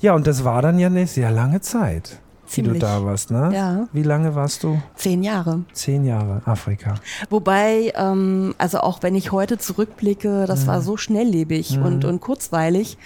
Ja, 0.00 0.14
und 0.14 0.26
das 0.26 0.44
war 0.44 0.62
dann 0.62 0.78
ja 0.78 0.88
eine 0.88 1.06
sehr 1.06 1.30
lange 1.30 1.60
Zeit. 1.60 2.18
Ziemlich. 2.52 2.74
Wie 2.74 2.78
du 2.80 2.86
da 2.86 3.02
warst, 3.02 3.30
ne? 3.30 3.50
Ja. 3.54 3.88
Wie 3.94 4.02
lange 4.02 4.34
warst 4.34 4.62
du? 4.62 4.82
Zehn 4.94 5.22
Jahre. 5.22 5.62
Zehn 5.72 6.04
Jahre, 6.04 6.42
Afrika. 6.44 6.96
Wobei, 7.30 7.94
ähm, 7.96 8.54
also 8.58 8.80
auch 8.80 9.02
wenn 9.02 9.14
ich 9.14 9.32
heute 9.32 9.56
zurückblicke, 9.56 10.44
das 10.46 10.64
mhm. 10.64 10.66
war 10.66 10.82
so 10.82 10.98
schnelllebig 10.98 11.78
mhm. 11.78 11.82
und, 11.82 12.04
und 12.04 12.20
kurzweilig, 12.20 12.98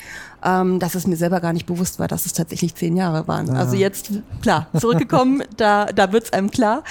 ähm, 0.44 0.80
dass 0.80 0.96
es 0.96 1.06
mir 1.06 1.14
selber 1.14 1.38
gar 1.40 1.52
nicht 1.52 1.66
bewusst 1.66 2.00
war, 2.00 2.08
dass 2.08 2.26
es 2.26 2.32
tatsächlich 2.32 2.74
zehn 2.74 2.96
Jahre 2.96 3.28
waren. 3.28 3.46
Ja. 3.46 3.52
Also 3.52 3.76
jetzt, 3.76 4.10
klar, 4.42 4.66
zurückgekommen, 4.76 5.44
da, 5.56 5.86
da 5.86 6.10
wird 6.10 6.24
es 6.24 6.32
einem 6.32 6.50
klar. 6.50 6.82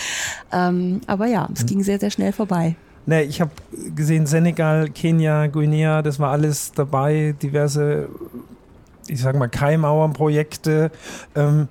Ähm, 0.53 1.01
aber 1.07 1.25
ja, 1.25 1.50
es 1.53 1.63
mhm. 1.63 1.67
ging 1.67 1.83
sehr, 1.83 2.00
sehr 2.00 2.09
schnell 2.09 2.31
vorbei. 2.31 2.77
Ne, 3.05 3.24
ich 3.24 3.41
habe 3.41 3.51
gesehen, 3.93 4.27
Senegal, 4.27 4.89
Kenia, 4.89 5.47
Guinea, 5.47 6.01
das 6.01 6.21
war 6.21 6.31
alles 6.31 6.71
dabei, 6.71 7.35
diverse, 7.41 8.07
ich 9.07 9.21
sage 9.21 9.38
mal, 9.38 9.50
Keimauernprojekte. 9.50 10.89
Ähm, 11.35 11.67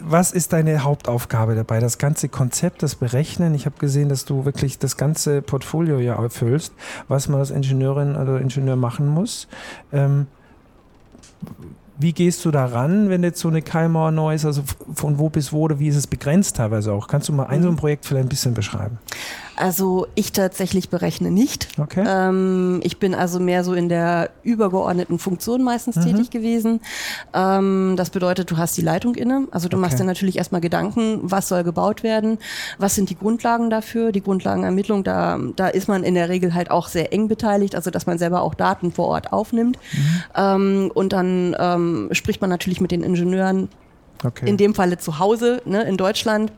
was 0.00 0.32
ist 0.32 0.52
deine 0.52 0.84
Hauptaufgabe 0.84 1.54
dabei? 1.54 1.80
Das 1.80 1.98
ganze 1.98 2.28
Konzept, 2.28 2.82
das 2.82 2.94
Berechnen. 2.94 3.54
Ich 3.54 3.66
habe 3.66 3.76
gesehen, 3.78 4.08
dass 4.08 4.24
du 4.24 4.44
wirklich 4.44 4.78
das 4.78 4.96
ganze 4.96 5.42
Portfolio 5.42 5.98
ja 5.98 6.20
erfüllst, 6.20 6.72
was 7.08 7.28
man 7.28 7.40
als 7.40 7.50
Ingenieurin 7.50 8.16
oder 8.16 8.40
Ingenieur 8.40 8.76
machen 8.76 9.06
muss. 9.06 9.48
Ähm, 9.92 10.26
wie 11.98 12.12
gehst 12.12 12.44
du 12.44 12.50
da 12.50 12.66
ran, 12.66 13.10
wenn 13.10 13.22
jetzt 13.22 13.40
so 13.40 13.48
eine 13.48 13.62
Keimauer 13.62 14.10
neu 14.10 14.34
ist? 14.34 14.44
Also 14.44 14.62
von 14.94 15.18
wo 15.18 15.28
bis 15.28 15.52
wo 15.52 15.62
oder 15.62 15.78
wie 15.78 15.88
ist 15.88 15.96
es 15.96 16.06
begrenzt 16.06 16.56
teilweise 16.56 16.92
auch? 16.92 17.06
Kannst 17.06 17.28
du 17.28 17.32
mal 17.32 17.44
ein 17.46 17.62
so 17.62 17.68
ein 17.68 17.74
mhm. 17.74 17.78
Projekt 17.78 18.06
vielleicht 18.06 18.26
ein 18.26 18.28
bisschen 18.28 18.54
beschreiben? 18.54 18.98
Also 19.56 20.06
ich 20.14 20.32
tatsächlich 20.32 20.88
berechne 20.88 21.30
nicht. 21.30 21.68
Okay. 21.78 22.04
Ähm, 22.06 22.80
ich 22.82 22.98
bin 22.98 23.14
also 23.14 23.38
mehr 23.40 23.64
so 23.64 23.74
in 23.74 23.88
der 23.88 24.30
übergeordneten 24.42 25.18
Funktion 25.18 25.62
meistens 25.62 25.96
mhm. 25.96 26.02
tätig 26.02 26.30
gewesen. 26.30 26.80
Ähm, 27.34 27.94
das 27.96 28.10
bedeutet, 28.10 28.50
du 28.50 28.56
hast 28.56 28.76
die 28.76 28.82
Leitung 28.82 29.14
inne. 29.14 29.48
Also 29.50 29.68
du 29.68 29.76
okay. 29.76 29.82
machst 29.82 29.98
dir 29.98 30.04
natürlich 30.04 30.38
erstmal 30.38 30.60
Gedanken, 30.60 31.20
was 31.22 31.48
soll 31.48 31.64
gebaut 31.64 32.02
werden, 32.02 32.38
was 32.78 32.94
sind 32.94 33.10
die 33.10 33.16
Grundlagen 33.16 33.70
dafür, 33.70 34.12
die 34.12 34.22
Grundlagenermittlung, 34.22 35.04
da, 35.04 35.38
da 35.56 35.68
ist 35.68 35.88
man 35.88 36.04
in 36.04 36.14
der 36.14 36.28
Regel 36.28 36.54
halt 36.54 36.70
auch 36.70 36.88
sehr 36.88 37.12
eng 37.12 37.28
beteiligt, 37.28 37.74
also 37.74 37.90
dass 37.90 38.06
man 38.06 38.18
selber 38.18 38.42
auch 38.42 38.54
Daten 38.54 38.92
vor 38.92 39.08
Ort 39.08 39.32
aufnimmt. 39.32 39.78
Mhm. 39.92 40.22
Ähm, 40.34 40.90
und 40.94 41.12
dann 41.12 41.56
ähm, 41.58 42.08
spricht 42.12 42.40
man 42.40 42.50
natürlich 42.50 42.80
mit 42.80 42.90
den 42.90 43.02
Ingenieuren, 43.02 43.68
Okay. 44.24 44.48
In 44.48 44.56
dem 44.56 44.74
Falle 44.74 44.98
zu 44.98 45.18
Hause, 45.18 45.62
ne, 45.64 45.82
in 45.82 45.96
Deutschland 45.96 46.52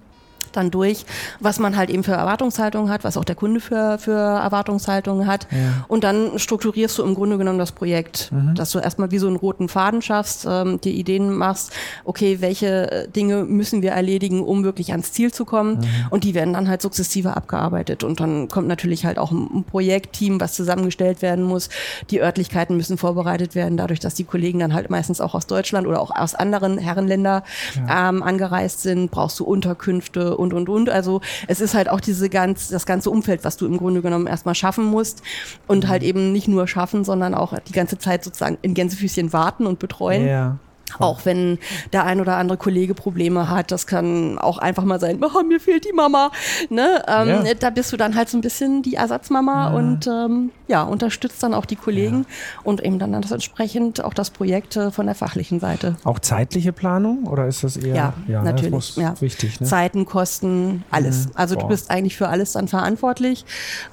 dann 0.57 0.71
durch, 0.71 1.05
was 1.41 1.59
man 1.59 1.77
halt 1.77 1.91
eben 1.91 2.05
für 2.05 2.13
Erwartungshaltungen 2.13 2.91
hat, 2.91 3.05
was 3.05 3.17
auch 3.17 3.25
der 3.25 3.35
Kunde 3.35 3.61
für, 3.61 3.99
für 3.99 4.13
Erwartungshaltungen 4.13 5.27
hat. 5.27 5.47
Ja. 5.51 5.85
Und 5.89 6.05
dann 6.05 6.39
strukturierst 6.39 6.99
du 6.99 7.03
im 7.03 7.15
Grunde 7.15 7.39
genommen 7.39 7.59
das 7.59 7.73
Projekt, 7.73 8.31
mhm. 8.33 8.55
dass 8.55 8.71
du 8.73 8.79
erstmal 8.79 9.11
wie 9.11 9.19
so 9.19 9.27
einen 9.27 9.37
roten 9.37 9.69
Faden 9.69 10.03
schaffst, 10.03 10.47
ähm, 10.49 10.81
dir 10.81 10.93
Ideen 10.93 11.33
machst, 11.33 11.73
okay, 12.05 12.41
welche 12.41 12.91
äh, 12.91 13.09
Dinge 13.09 13.45
müssen 13.45 13.83
wir 13.83 13.93
erledigen, 13.93 14.43
um 14.43 14.65
wirklich 14.65 14.93
ans 14.93 15.13
Ziel 15.13 15.33
zu 15.33 15.45
kommen. 15.45 15.79
Mhm. 15.79 15.87
Und 16.11 16.25
die 16.25 16.35
werden 16.35 16.55
dann 16.55 16.69
halt 16.69 16.83
sukzessive 16.83 17.37
abgearbeitet. 17.37 18.05
Und 18.05 18.21
dann 18.21 18.49
kommt 18.49 18.69
natürlich 18.69 19.05
halt 19.05 19.19
auch 19.19 19.33
ein 19.33 19.65
Projektteam, 19.65 20.41
was 20.41 20.55
zusammengestellt 20.55 21.23
werden 21.23 21.45
muss. 21.45 21.69
Die 22.11 22.21
Örtlichkeiten 22.21 22.77
müssen 22.77 22.99
vorbereitet 22.99 23.55
werden, 23.55 23.77
dadurch, 23.77 24.01
dass 24.01 24.15
die 24.15 24.25
Kollegen 24.25 24.59
dann 24.59 24.75
halt 24.75 24.91
meistens 24.91 25.21
auch 25.21 25.35
aus 25.35 25.47
Deutschland 25.47 25.87
oder 25.87 26.01
auch 26.01 26.11
aus 26.15 26.35
anderen 26.35 26.79
Herrenländer 26.79 27.43
ja. 27.89 28.09
ähm, 28.09 28.23
angereist 28.23 28.83
sind, 28.83 29.11
brauchst 29.11 29.39
du 29.41 29.45
Unterkünfte 29.45 30.37
und, 30.45 30.53
und, 30.53 30.69
und. 30.69 30.89
Also 30.91 31.21
es 31.49 31.61
ist 31.61 31.75
halt 31.75 31.89
auch 31.89 32.01
diese 32.01 32.29
ganz, 32.29 32.69
das 32.69 32.87
ganze 32.87 33.11
Umfeld, 33.11 33.45
was 33.45 33.57
du 33.57 33.67
im 33.67 33.79
Grunde 33.79 34.03
genommen 34.03 34.27
erstmal 34.27 34.55
schaffen 34.55 34.85
musst 34.85 35.23
und 35.67 35.85
mhm. 35.85 35.89
halt 35.89 36.03
eben 36.03 36.33
nicht 36.33 36.47
nur 36.47 36.69
schaffen, 36.69 37.05
sondern 37.05 37.35
auch 37.35 37.59
die 37.59 37.73
ganze 37.73 37.99
Zeit 37.99 38.23
sozusagen 38.23 38.59
in 38.63 38.75
Gänsefüßchen 38.75 39.33
warten 39.33 39.67
und 39.67 39.79
betreuen. 39.79 40.27
Ja. 40.27 40.59
Auch 40.99 41.25
wenn 41.25 41.59
der 41.93 42.05
ein 42.05 42.21
oder 42.21 42.37
andere 42.37 42.59
Kollege 42.59 42.95
Probleme 42.95 43.49
hat, 43.49 43.73
das 43.73 43.87
kann 43.87 44.39
auch 44.39 44.59
einfach 44.59 44.85
mal 44.85 45.01
sein, 45.01 45.21
oh, 45.23 45.43
mir 45.43 45.59
fehlt 45.59 45.85
die 45.85 45.93
Mama. 45.93 46.31
Ne? 46.71 47.03
Ähm, 47.09 47.29
ja. 47.29 47.55
Da 47.55 47.71
bist 47.71 47.93
du 47.93 47.97
dann 47.97 48.15
halt 48.15 48.29
so 48.29 48.39
ein 48.39 48.43
bisschen 48.43 48.83
die 48.83 48.95
Ersatzmama 48.95 49.71
ja. 49.71 49.77
und 49.77 50.07
ähm, 50.07 50.51
ja, 50.69 50.83
unterstützt 50.83 51.43
dann 51.43 51.55
auch 51.55 51.67
die 51.67 51.77
Kollegen 51.77 52.27
ja. 52.29 52.61
und 52.63 52.85
eben 52.85 52.99
dann 52.99 53.21
das 53.21 53.33
entsprechend 53.33 54.05
auch 54.05 54.15
das 54.15 54.31
Projekt 54.31 54.77
äh, 54.77 54.91
von 54.91 55.07
der 55.07 55.15
fachlichen 55.15 55.59
Seite. 55.59 55.97
Auch 56.05 56.19
zeitliche 56.19 56.73
Planung 56.73 57.27
oder 57.27 57.47
ist 57.47 57.65
das 57.65 57.77
eher 57.77 57.95
ja, 57.95 58.15
ja 58.29 58.43
natürlich 58.43 58.97
ja. 58.97 59.21
wichtig? 59.21 59.61
Ne? 59.61 59.67
Zeiten, 59.67 60.05
Kosten, 60.05 60.85
alles. 60.91 61.27
Mhm. 61.27 61.33
Also 61.35 61.55
Boah. 61.55 61.63
du 61.63 61.69
bist 61.69 61.91
eigentlich 61.91 62.17
für 62.17 62.29
alles 62.29 62.53
dann 62.53 62.69
verantwortlich 62.69 63.45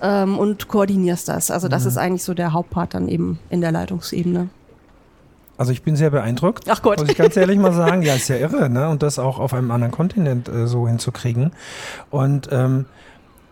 ähm, 0.01 0.37
und 0.37 0.67
koordinierst 0.67 1.27
das. 1.27 1.51
Also 1.51 1.67
das 1.67 1.83
mhm. 1.83 1.89
ist 1.89 1.97
eigentlich 1.97 2.23
so 2.23 2.33
der 2.33 2.53
Hauptpart 2.53 2.93
dann 2.93 3.07
eben 3.07 3.39
in 3.49 3.61
der 3.61 3.71
Leitungsebene. 3.71 4.49
Also 5.61 5.73
ich 5.73 5.83
bin 5.83 5.95
sehr 5.95 6.09
beeindruckt. 6.09 6.63
Ach 6.69 6.81
Gott. 6.81 6.99
Muss 6.99 7.09
ich 7.09 7.15
ganz 7.15 7.37
ehrlich 7.37 7.59
mal 7.59 7.71
sagen. 7.71 8.01
Ja, 8.01 8.15
ist 8.15 8.27
ja 8.29 8.35
irre, 8.35 8.67
ne? 8.67 8.89
Und 8.89 9.03
das 9.03 9.19
auch 9.19 9.37
auf 9.37 9.53
einem 9.53 9.69
anderen 9.69 9.91
Kontinent 9.91 10.49
äh, 10.49 10.65
so 10.65 10.87
hinzukriegen. 10.87 11.51
Und 12.09 12.49
ähm, 12.51 12.85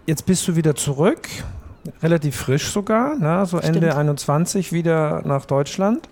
jetzt 0.07 0.25
bist 0.25 0.47
du 0.47 0.55
wieder 0.55 0.73
zurück, 0.73 1.29
relativ 2.01 2.35
frisch 2.35 2.71
sogar, 2.71 3.13
ne? 3.13 3.45
so 3.45 3.59
Ende 3.59 3.77
Stimmt. 3.77 3.93
21 3.93 4.73
wieder 4.73 5.21
nach 5.23 5.45
Deutschland. 5.45 6.09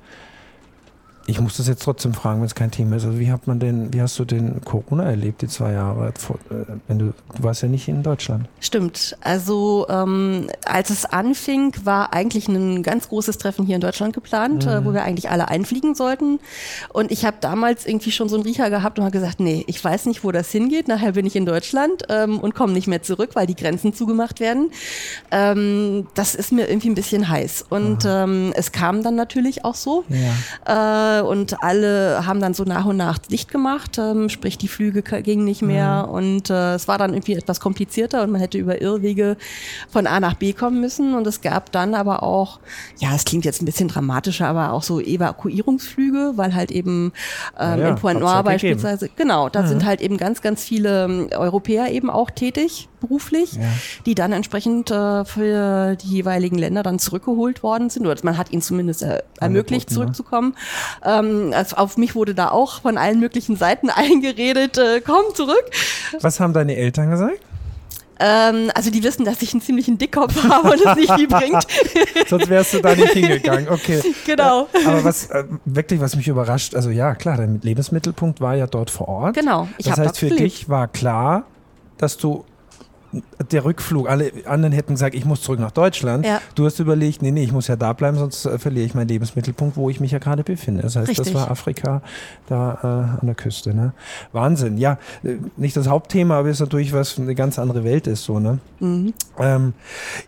Ich 1.30 1.42
muss 1.42 1.58
das 1.58 1.68
jetzt 1.68 1.84
trotzdem 1.84 2.14
fragen, 2.14 2.40
wenn 2.40 2.46
es 2.46 2.56
kein 2.56 2.72
Thema 2.72 2.96
ist. 2.96 3.06
Also 3.06 3.20
wie 3.20 3.30
hat 3.30 3.48
man 3.48 3.60
denn, 3.60 3.94
wie 3.94 4.02
hast 4.02 4.18
du 4.18 4.24
den 4.24 4.62
Corona 4.64 5.04
erlebt, 5.04 5.42
die 5.42 5.50
zwei 5.50 5.74
Jahre? 5.74 6.08
Äh, 6.08 6.54
wenn 6.88 7.00
du, 7.00 7.14
du 7.36 7.44
warst 7.44 7.62
ja 7.62 7.68
nicht 7.68 7.90
in 7.90 8.02
Deutschland. 8.02 8.48
Stimmt. 8.62 9.18
Also 9.20 9.86
ähm, 9.90 10.48
als 10.66 10.90
es 10.90 11.04
anfing, 11.04 11.74
war 11.84 12.14
eigentlich 12.14 12.48
ein 12.48 12.82
ganz 12.82 13.10
großes 13.10 13.38
Treffen 13.40 13.66
hier 13.66 13.76
in 13.76 13.82
Deutschland 13.82 14.14
geplant, 14.14 14.66
mhm. 14.66 14.72
äh, 14.72 14.86
wo 14.86 14.94
wir 14.94 15.04
eigentlich 15.04 15.30
alle 15.30 15.50
einfliegen 15.50 15.96
sollten. 15.96 16.40
Und 16.94 17.12
ich 17.12 17.26
habe 17.26 17.38
damals 17.42 17.86
irgendwie 17.86 18.12
schon 18.12 18.30
so 18.30 18.38
einen 18.38 18.46
Riecher 18.46 18.70
gehabt 18.70 18.98
und 18.98 19.04
habe 19.04 19.12
gesagt, 19.12 19.42
nee, 19.42 19.66
ich 19.68 19.84
weiß 19.84 20.06
nicht, 20.06 20.24
wo 20.24 20.32
das 20.32 20.50
hingeht. 20.50 20.88
Nachher 20.88 21.12
bin 21.12 21.26
ich 21.26 21.36
in 21.36 21.46
Deutschland 21.46 22.04
ähm, 22.08 22.40
und 22.40 22.56
komme 22.56 22.72
nicht 22.72 22.88
mehr 22.88 23.04
zurück, 23.04 23.32
weil 23.34 23.48
die 23.48 23.56
Grenzen 23.56 23.94
zugemacht 23.94 24.40
werden. 24.40 24.72
Ähm, 25.32 26.08
das 26.14 26.36
ist 26.36 26.54
mir 26.54 26.70
irgendwie 26.70 26.90
ein 26.90 26.96
bisschen 26.96 27.28
heiß. 27.28 27.66
Und 27.70 28.06
ähm, 28.06 28.54
es 28.56 28.72
kam 28.72 29.04
dann 29.04 29.16
natürlich 29.16 29.66
auch 29.66 29.76
so. 29.76 30.06
Ja. 30.08 31.17
Äh, 31.17 31.17
und 31.26 31.64
alle 31.64 32.26
haben 32.26 32.40
dann 32.40 32.54
so 32.54 32.64
nach 32.64 32.86
und 32.86 32.98
nach 32.98 33.18
dicht 33.18 33.50
gemacht, 33.52 33.98
ähm, 33.98 34.30
sprich 34.30 34.58
die 34.58 34.68
Flüge 34.68 35.02
gingen 35.02 35.46
nicht 35.46 35.62
mehr 35.62 36.06
mhm. 36.08 36.14
und 36.14 36.50
äh, 36.50 36.76
es 36.76 36.88
war 36.88 36.98
dann 36.98 37.14
irgendwie 37.14 37.34
etwas 37.34 37.60
komplizierter 37.60 38.24
und 38.24 38.32
man 38.32 38.42
hätte 38.42 38.58
über 38.58 38.82
Irrwege 38.82 39.38
von 39.90 40.08
A 40.08 40.20
nach 40.20 40.36
B 40.36 40.54
kommen 40.54 40.82
müssen 40.82 41.14
und 41.14 41.26
es 41.28 41.42
gab 41.42 41.72
dann 41.72 41.96
aber 41.96 42.24
auch, 42.24 42.60
ja, 43.00 43.16
es 43.16 43.26
klingt 43.26 43.46
jetzt 43.46 43.62
ein 43.62 43.66
bisschen 43.66 43.88
dramatischer, 43.88 44.48
aber 44.48 44.74
auch 44.74 44.84
so 44.84 45.00
Evakuierungsflüge, 45.00 46.34
weil 46.36 46.56
halt 46.56 46.72
eben 46.72 47.12
ähm, 47.60 47.80
ja, 47.80 47.90
in 47.90 47.96
Point 47.96 48.20
Noir 48.20 48.44
beispielsweise, 48.44 49.10
genau, 49.16 49.50
da 49.50 49.64
mhm. 49.64 49.68
sind 49.68 49.86
halt 49.86 50.02
eben 50.02 50.18
ganz, 50.18 50.42
ganz 50.42 50.64
viele 50.64 51.06
ähm, 51.06 51.30
Europäer 51.36 51.92
eben 51.92 52.10
auch 52.10 52.30
tätig 52.32 52.90
beruflich, 53.00 53.54
ja. 53.54 53.62
die 54.06 54.16
dann 54.16 54.32
entsprechend 54.32 54.92
äh, 54.92 55.26
für 55.26 55.96
die 55.96 56.08
jeweiligen 56.08 56.58
Länder 56.58 56.84
dann 56.84 57.00
zurückgeholt 57.00 57.64
worden 57.64 57.90
sind. 57.90 58.06
Oder 58.06 58.18
man 58.24 58.38
hat 58.38 58.52
ihnen 58.52 58.62
zumindest 58.62 59.04
äh, 59.04 59.22
ermöglicht, 59.40 59.90
zurückzukommen. 59.90 60.56
Ähm, 61.08 61.54
also 61.56 61.78
auf 61.78 61.98
mich 61.98 62.16
wurde 62.16 62.36
da 62.36 62.50
auch 62.50 62.82
von 62.82 62.98
allen 62.98 63.20
möglichen 63.20 63.56
Seiten 63.56 63.90
eingeredet, 63.96 64.78
äh, 64.78 65.02
komm 65.02 65.34
zurück. 65.34 65.64
Was 66.22 66.40
haben 66.40 66.54
deine 66.54 66.76
Eltern 66.76 67.10
gesagt? 67.10 67.40
Ähm, 68.20 68.72
also 68.74 68.90
die 68.90 69.04
wissen, 69.04 69.26
dass 69.26 69.42
ich 69.42 69.54
einen 69.54 69.62
ziemlichen 69.62 69.98
Dickkopf 69.98 70.44
habe 70.50 70.72
und 70.72 70.82
es 70.84 70.96
nicht 70.96 71.14
viel 71.14 71.28
bringt. 71.28 71.66
Sonst 72.28 72.50
wärst 72.50 72.74
du 72.74 72.82
da 72.82 72.96
nicht 72.96 73.14
hingegangen. 73.14 73.70
Okay. 73.70 74.02
Genau. 74.26 74.68
Ja, 74.74 74.90
aber 74.90 75.04
was 75.04 75.30
äh, 75.30 75.44
wirklich, 75.66 76.02
was 76.02 76.16
mich 76.16 76.28
überrascht, 76.28 76.76
also 76.76 76.90
ja, 76.90 77.16
klar, 77.16 77.38
dein 77.38 77.62
Lebensmittelpunkt 77.62 78.42
war 78.42 78.56
ja 78.56 78.68
dort 78.68 78.90
vor 78.90 79.08
Ort. 79.08 79.36
Genau. 79.36 79.68
Ich 79.78 79.86
das 79.86 80.00
heißt, 80.00 80.18
für 80.18 80.30
dich 80.30 80.68
war 80.68 80.88
klar, 80.88 81.46
dass 81.98 82.18
du 82.18 82.44
der 83.52 83.64
Rückflug, 83.64 84.10
alle 84.10 84.32
anderen 84.46 84.74
hätten 84.74 84.94
gesagt, 84.94 85.16
ich 85.16 85.26
muss 85.26 85.42
zurück 85.42 85.60
nach 85.60 85.72
Deutschland. 85.72 86.26
Ja. 86.26 86.42
Du 86.56 86.66
hast 86.66 86.80
überlegt, 86.80 87.22
nee, 87.22 87.32
nee, 87.32 87.44
ich 87.44 87.52
muss 87.52 87.68
ja 87.68 87.76
da 87.76 87.94
bleiben, 87.94 88.18
sonst 88.18 88.46
äh, 88.46 88.60
verliere 88.60 88.86
ich 88.86 88.94
meinen 88.94 89.08
Lebensmittelpunkt, 89.08 89.78
wo 89.78 89.90
ich 89.90 90.00
mich 90.00 90.12
ja 90.12 90.20
gerade 90.20 90.44
befinde. 90.44 90.82
Das 90.82 90.96
heißt, 90.96 91.10
Richtig. 91.10 91.34
das 91.34 91.34
war 91.34 91.50
Afrika 91.50 92.02
da 92.48 92.80
äh, 92.82 93.22
an 93.22 93.26
der 93.26 93.36
Küste. 93.36 93.74
Ne? 93.74 93.94
Wahnsinn. 94.34 94.78
Ja, 94.78 94.98
äh, 95.24 95.38
nicht 95.56 95.78
das 95.78 95.88
Hauptthema, 95.88 96.40
aber 96.40 96.50
ist 96.50 96.60
natürlich 96.60 96.94
was 96.94 97.18
eine 97.18 97.36
ganz 97.36 97.60
andere 97.60 97.84
Welt 97.84 98.08
ist 98.08 98.26
so. 98.26 98.40
Ne? 98.40 98.60
Mhm. 98.80 99.14
Ähm, 99.40 99.74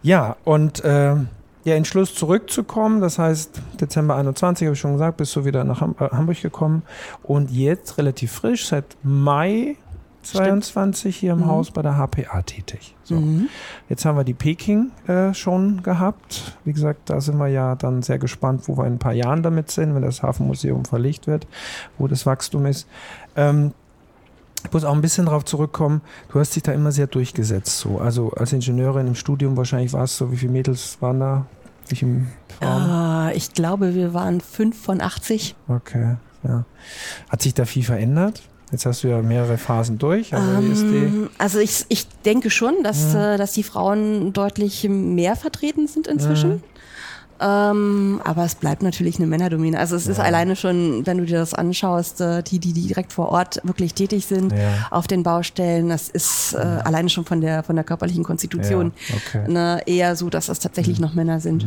ja, 0.02 0.38
und 0.46 0.82
ähm, 0.86 1.28
ja, 1.66 1.76
Entschluss 1.76 2.16
zurückzukommen, 2.16 3.02
das 3.02 3.20
heißt 3.20 3.62
Dezember 3.82 4.16
21, 4.16 4.66
habe 4.66 4.74
ich 4.74 4.80
schon 4.80 4.94
gesagt, 4.94 5.18
bist 5.18 5.36
du 5.36 5.44
wieder 5.44 5.66
nach 5.66 5.82
äh, 5.82 6.10
Hamburg 6.12 6.42
gekommen 6.42 6.84
und 7.24 7.52
jetzt 7.52 7.98
relativ 7.98 8.32
frisch, 8.32 8.68
seit 8.68 8.86
Mai 9.04 9.76
22 10.24 11.16
hier 11.16 11.34
im 11.34 11.40
Mhm. 11.40 11.46
Haus 11.48 11.72
bei 11.72 11.82
der 11.82 11.98
HPA 11.98 12.42
tätig. 12.42 12.96
So. 13.04 13.16
Mhm. 13.16 13.50
Jetzt 13.88 14.06
haben 14.06 14.18
wir 14.18 14.24
die 14.24 14.34
Peking 14.34 14.92
äh, 15.08 15.34
schon 15.34 15.82
gehabt. 15.84 16.58
Wie 16.66 16.74
gesagt, 16.74 17.10
da 17.10 17.22
sind 17.22 17.38
wir 17.38 17.48
ja 17.48 17.76
dann 17.76 18.02
sehr 18.02 18.20
gespannt, 18.20 18.68
wo 18.68 18.78
wir 18.78 18.86
in 18.86 18.94
ein 18.94 19.00
paar 19.00 19.14
Jahren 19.14 19.44
damit 19.44 19.72
sind, 19.72 19.96
wenn 19.96 20.02
das 20.02 20.22
Hafenmuseum 20.24 20.86
verlegt 20.86 21.28
wird, 21.28 21.48
wo 21.98 22.08
das 22.08 22.26
Wachstum 22.26 22.66
ist. 22.66 22.88
Ähm, 23.36 23.74
ich 24.66 24.74
muss 24.74 24.84
auch 24.84 24.94
ein 24.94 25.00
bisschen 25.02 25.26
darauf 25.26 25.46
zurückkommen, 25.46 26.02
du 26.34 26.40
hast 26.40 26.54
dich 26.56 26.64
da 26.64 26.74
immer 26.74 26.92
sehr 26.92 27.08
durchgesetzt. 27.08 27.80
So. 27.80 28.00
Also 28.00 28.32
als 28.32 28.52
Ingenieurin 28.52 29.08
im 29.08 29.16
Studium 29.16 29.56
wahrscheinlich 29.56 29.94
warst 29.94 30.18
so, 30.18 30.34
wie 30.34 30.38
viele 30.38 30.52
Mädels 30.52 30.98
waren 31.02 31.22
da? 31.22 31.46
Wie 31.88 31.96
viele 31.96 32.26
Frauen? 32.60 33.30
Äh, 33.30 33.38
ich 33.38 33.54
glaube, 33.54 33.96
wir 33.96 34.14
waren 34.14 34.42
fünf 34.42 34.80
von 34.84 35.00
80. 35.00 35.56
Okay, 35.70 36.18
ja. 36.44 36.66
Hat 37.30 37.42
sich 37.42 37.54
da 37.54 37.64
viel 37.64 37.84
verändert? 37.84 38.42
Jetzt 38.72 38.86
hast 38.86 39.04
du 39.04 39.08
ja 39.08 39.22
mehrere 39.22 39.58
Phasen 39.58 39.98
durch, 39.98 40.32
ist 40.32 40.84
die? 40.84 40.96
Ähm, 40.96 41.30
also 41.38 41.60
ich, 41.60 41.86
ich 41.90 42.08
denke 42.26 42.50
schon, 42.50 42.84
dass, 42.84 43.14
Mhm. 43.14 43.20
äh, 43.20 43.38
dass 43.38 43.54
die 43.54 43.64
Frauen 43.64 44.32
deutlich 44.34 44.88
mehr 44.88 45.36
vertreten 45.36 45.88
sind 45.88 46.08
inzwischen. 46.08 46.50
Mhm. 46.52 46.64
Ähm, 47.42 48.22
aber 48.26 48.44
es 48.44 48.56
bleibt 48.56 48.84
natürlich 48.84 49.18
eine 49.18 49.26
Männerdomäne. 49.26 49.80
Also 49.80 49.96
es 49.96 50.08
ist 50.08 50.18
Ja. 50.18 50.26
alleine 50.26 50.58
schon, 50.58 51.06
wenn 51.08 51.18
du 51.20 51.26
dir 51.26 51.40
das 51.40 51.54
anschaust, 51.54 52.20
äh, 52.20 52.44
die, 52.44 52.60
die, 52.60 52.74
direkt 52.74 53.14
vor 53.14 53.30
Ort 53.30 53.62
wirklich 53.64 53.94
tätig 53.94 54.26
sind 54.26 54.52
Ja. 54.52 54.58
auf 54.92 55.08
den 55.08 55.24
Baustellen, 55.24 55.88
das 55.88 56.10
ist 56.10 56.54
äh, 56.54 56.58
alleine 56.58 57.08
schon 57.10 57.24
von 57.24 57.40
der, 57.40 57.64
von 57.64 57.76
der 57.78 57.86
körperlichen 57.86 58.26
Konstitution 58.26 58.92
Ja, 59.08 59.16
okay. 59.16 59.52
ne, 59.52 59.82
eher 59.86 60.18
so, 60.18 60.30
dass 60.30 60.50
es 60.50 60.60
tatsächlich 60.60 61.00
noch 61.00 61.14
Männer 61.14 61.40
sind. 61.40 61.66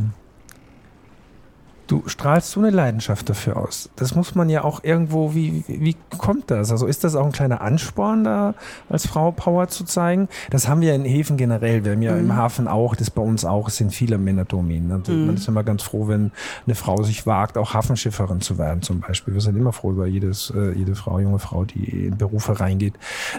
Du 1.86 2.02
strahlst 2.06 2.50
so 2.50 2.60
eine 2.60 2.70
Leidenschaft 2.70 3.28
dafür 3.28 3.56
aus. 3.56 3.90
Das 3.96 4.14
muss 4.14 4.34
man 4.34 4.48
ja 4.48 4.64
auch 4.64 4.84
irgendwo, 4.84 5.34
wie, 5.34 5.64
wie, 5.66 5.96
kommt 6.16 6.50
das? 6.50 6.70
Also 6.70 6.86
ist 6.86 7.04
das 7.04 7.14
auch 7.14 7.26
ein 7.26 7.32
kleiner 7.32 7.60
Ansporn 7.60 8.24
da, 8.24 8.54
als 8.88 9.06
Frau 9.06 9.30
Power 9.32 9.68
zu 9.68 9.84
zeigen? 9.84 10.28
Das 10.50 10.68
haben 10.68 10.80
wir 10.80 10.94
in 10.94 11.04
Häfen 11.04 11.36
generell. 11.36 11.84
Wir 11.84 11.92
haben 11.92 12.02
ja 12.02 12.16
im 12.16 12.34
Hafen 12.34 12.68
auch, 12.68 12.94
das 12.94 13.10
bei 13.10 13.22
uns 13.22 13.44
auch, 13.44 13.68
es 13.68 13.76
sind 13.76 13.92
viele 13.92 14.18
Männerdomänen. 14.18 14.92
Also 14.92 15.12
Man 15.12 15.34
ist 15.34 15.48
immer 15.48 15.64
ganz 15.64 15.82
froh, 15.82 16.08
wenn 16.08 16.32
eine 16.66 16.74
Frau 16.74 17.02
sich 17.02 17.26
wagt, 17.26 17.58
auch 17.58 17.74
Hafenschifferin 17.74 18.40
zu 18.40 18.58
werden 18.58 18.82
zum 18.82 19.00
Beispiel. 19.00 19.34
Wir 19.34 19.40
sind 19.40 19.56
immer 19.56 19.72
froh 19.72 19.90
über 19.90 20.06
jedes, 20.06 20.52
äh, 20.56 20.72
jede 20.72 20.94
Frau, 20.94 21.18
junge 21.18 21.38
Frau, 21.38 21.64
die 21.64 22.06
in 22.06 22.16
Berufe 22.16 22.60
reingeht. 22.60 22.94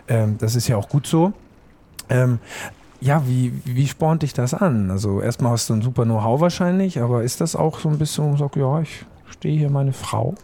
Ähm, 0.07 0.37
das 0.39 0.55
ist 0.55 0.67
ja 0.67 0.77
auch 0.77 0.89
gut 0.89 1.07
so. 1.07 1.33
Ähm, 2.09 2.39
ja, 3.03 3.27
wie, 3.27 3.51
wie 3.65 3.87
spornt 3.87 4.23
dich 4.23 4.33
das 4.33 4.53
an? 4.53 4.89
Also 4.89 5.19
erstmal 5.21 5.51
hast 5.51 5.69
du 5.69 5.73
ein 5.73 5.81
super 5.81 6.05
Know-how 6.05 6.39
wahrscheinlich, 6.39 7.01
aber 7.01 7.23
ist 7.23 7.41
das 7.41 7.55
auch 7.55 7.79
so 7.79 7.89
ein 7.89 7.97
bisschen, 7.97 8.37
sagt, 8.37 8.55
ja, 8.55 8.79
ich 8.79 9.05
stehe 9.29 9.57
hier 9.57 9.69
meine 9.69 9.91
Frau? 9.91 10.35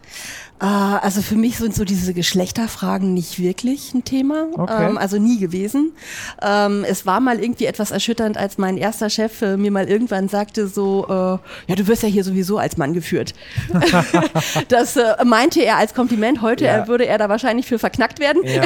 Äh, 0.62 0.66
also 0.66 1.22
für 1.22 1.36
mich 1.36 1.58
sind 1.58 1.74
so 1.74 1.86
diese 1.86 2.14
Geschlechterfragen 2.14 3.14
nicht 3.14 3.40
wirklich 3.40 3.94
ein 3.94 4.04
Thema, 4.04 4.48
Okay. 4.58 4.88
ähm, 4.90 4.98
also 4.98 5.18
nie 5.18 5.40
gewesen. 5.40 5.94
Ähm, 6.42 6.84
es 6.88 7.06
war 7.06 7.20
mal 7.20 7.40
irgendwie 7.40 7.66
etwas 7.66 7.92
erschütternd, 7.92 8.38
als 8.38 8.58
mein 8.58 8.78
erster 8.78 9.10
Chef 9.10 9.42
äh, 9.42 9.58
mir 9.58 9.72
mal 9.72 9.88
irgendwann 9.88 10.28
sagte 10.28 10.68
so, 10.68 11.06
äh, 11.08 11.12
ja, 11.14 11.76
du 11.76 11.88
wirst 11.88 12.04
ja 12.04 12.10
hier 12.10 12.24
sowieso 12.24 12.58
als 12.58 12.78
Mann 12.78 12.94
geführt. 12.94 13.34
das 14.68 14.98
äh, 14.98 15.04
meinte 15.26 15.62
er 15.64 15.78
als 15.78 15.94
Kompliment. 15.94 16.42
Heute 16.42 16.66
Ja. 16.66 16.72
er, 16.72 16.88
würde 16.88 17.06
er 17.06 17.18
da 17.18 17.30
wahrscheinlich 17.30 17.66
für 17.66 17.80
verknackt 17.80 18.20
werden. 18.20 18.42
Ja, 18.46 18.64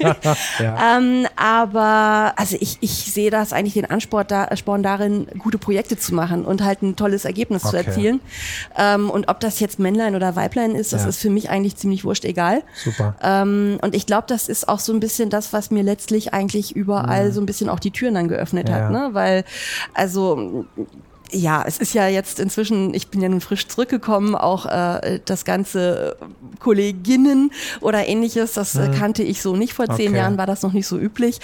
ja, 0.00 0.16
ja. 0.60 0.98
Ähm, 0.98 1.26
aber 1.36 2.34
also 2.36 2.56
ich, 2.60 2.78
ich 2.80 2.90
sehe 3.12 3.30
das 3.30 3.52
eigentlich 3.52 3.74
den 3.74 3.86
Ansport 3.90 4.30
da, 4.30 4.54
Sporn 4.56 4.82
darin, 4.82 5.26
gute 5.38 5.58
Projekte 5.58 5.96
zu 5.98 6.14
machen 6.14 6.44
und 6.44 6.62
halt 6.62 6.82
ein 6.82 6.96
tolles 6.96 7.24
Ergebnis 7.24 7.62
zu 7.62 7.68
Okay. 7.68 7.78
erzielen. 7.86 8.20
Ähm, 8.76 9.10
und 9.10 9.28
ob 9.28 9.40
das 9.40 9.58
jetzt 9.60 9.78
Männlein 9.78 10.14
oder 10.14 10.36
Weiblein 10.36 10.74
ist, 10.74 10.92
das 10.92 11.02
Ja. 11.02 11.08
ist 11.08 11.18
für 11.18 11.30
mich 11.32 11.50
eigentlich 11.50 11.76
ziemlich 11.76 12.04
wurscht 12.04 12.24
egal. 12.24 12.62
Super. 12.74 13.14
Ähm, 13.22 13.78
und 13.82 13.94
ich 13.94 14.06
glaube, 14.06 14.24
das 14.28 14.48
ist 14.48 14.68
auch 14.68 14.78
so 14.78 14.92
ein 14.92 15.00
bisschen 15.00 15.30
das, 15.30 15.52
was 15.52 15.70
mir 15.70 15.82
letztlich 15.82 16.32
eigentlich 16.32 16.76
überall 16.76 17.32
so 17.32 17.40
ein 17.40 17.46
bisschen 17.46 17.68
auch 17.68 17.80
die 17.80 17.90
Türen 17.90 18.14
dann 18.14 18.28
geöffnet. 18.28 18.68
Ja. 18.68 18.74
hat, 18.74 18.90
ne? 18.90 19.10
Weil, 19.12 19.44
also 19.94 20.66
ja, 21.32 21.64
es 21.66 21.78
ist 21.78 21.94
ja 21.94 22.08
jetzt 22.08 22.38
inzwischen, 22.38 22.94
ich 22.94 23.08
bin 23.08 23.20
ja 23.20 23.28
nun 23.28 23.40
frisch 23.40 23.66
zurückgekommen, 23.68 24.34
auch 24.34 24.66
äh, 24.66 25.20
das 25.24 25.44
ganze 25.44 26.16
Kolleginnen 26.60 27.50
oder 27.80 28.06
ähnliches, 28.06 28.52
das 28.52 28.76
äh, 28.76 28.90
kannte 28.96 29.22
ich 29.22 29.42
so 29.42 29.56
nicht 29.56 29.72
vor 29.74 29.86
zehn. 29.86 30.08
Okay. 30.08 30.18
Jahren, 30.18 30.38
war 30.38 30.46
das 30.46 30.62
noch 30.62 30.72
nicht 30.72 30.86
so 30.86 30.98
üblich. 30.98 31.38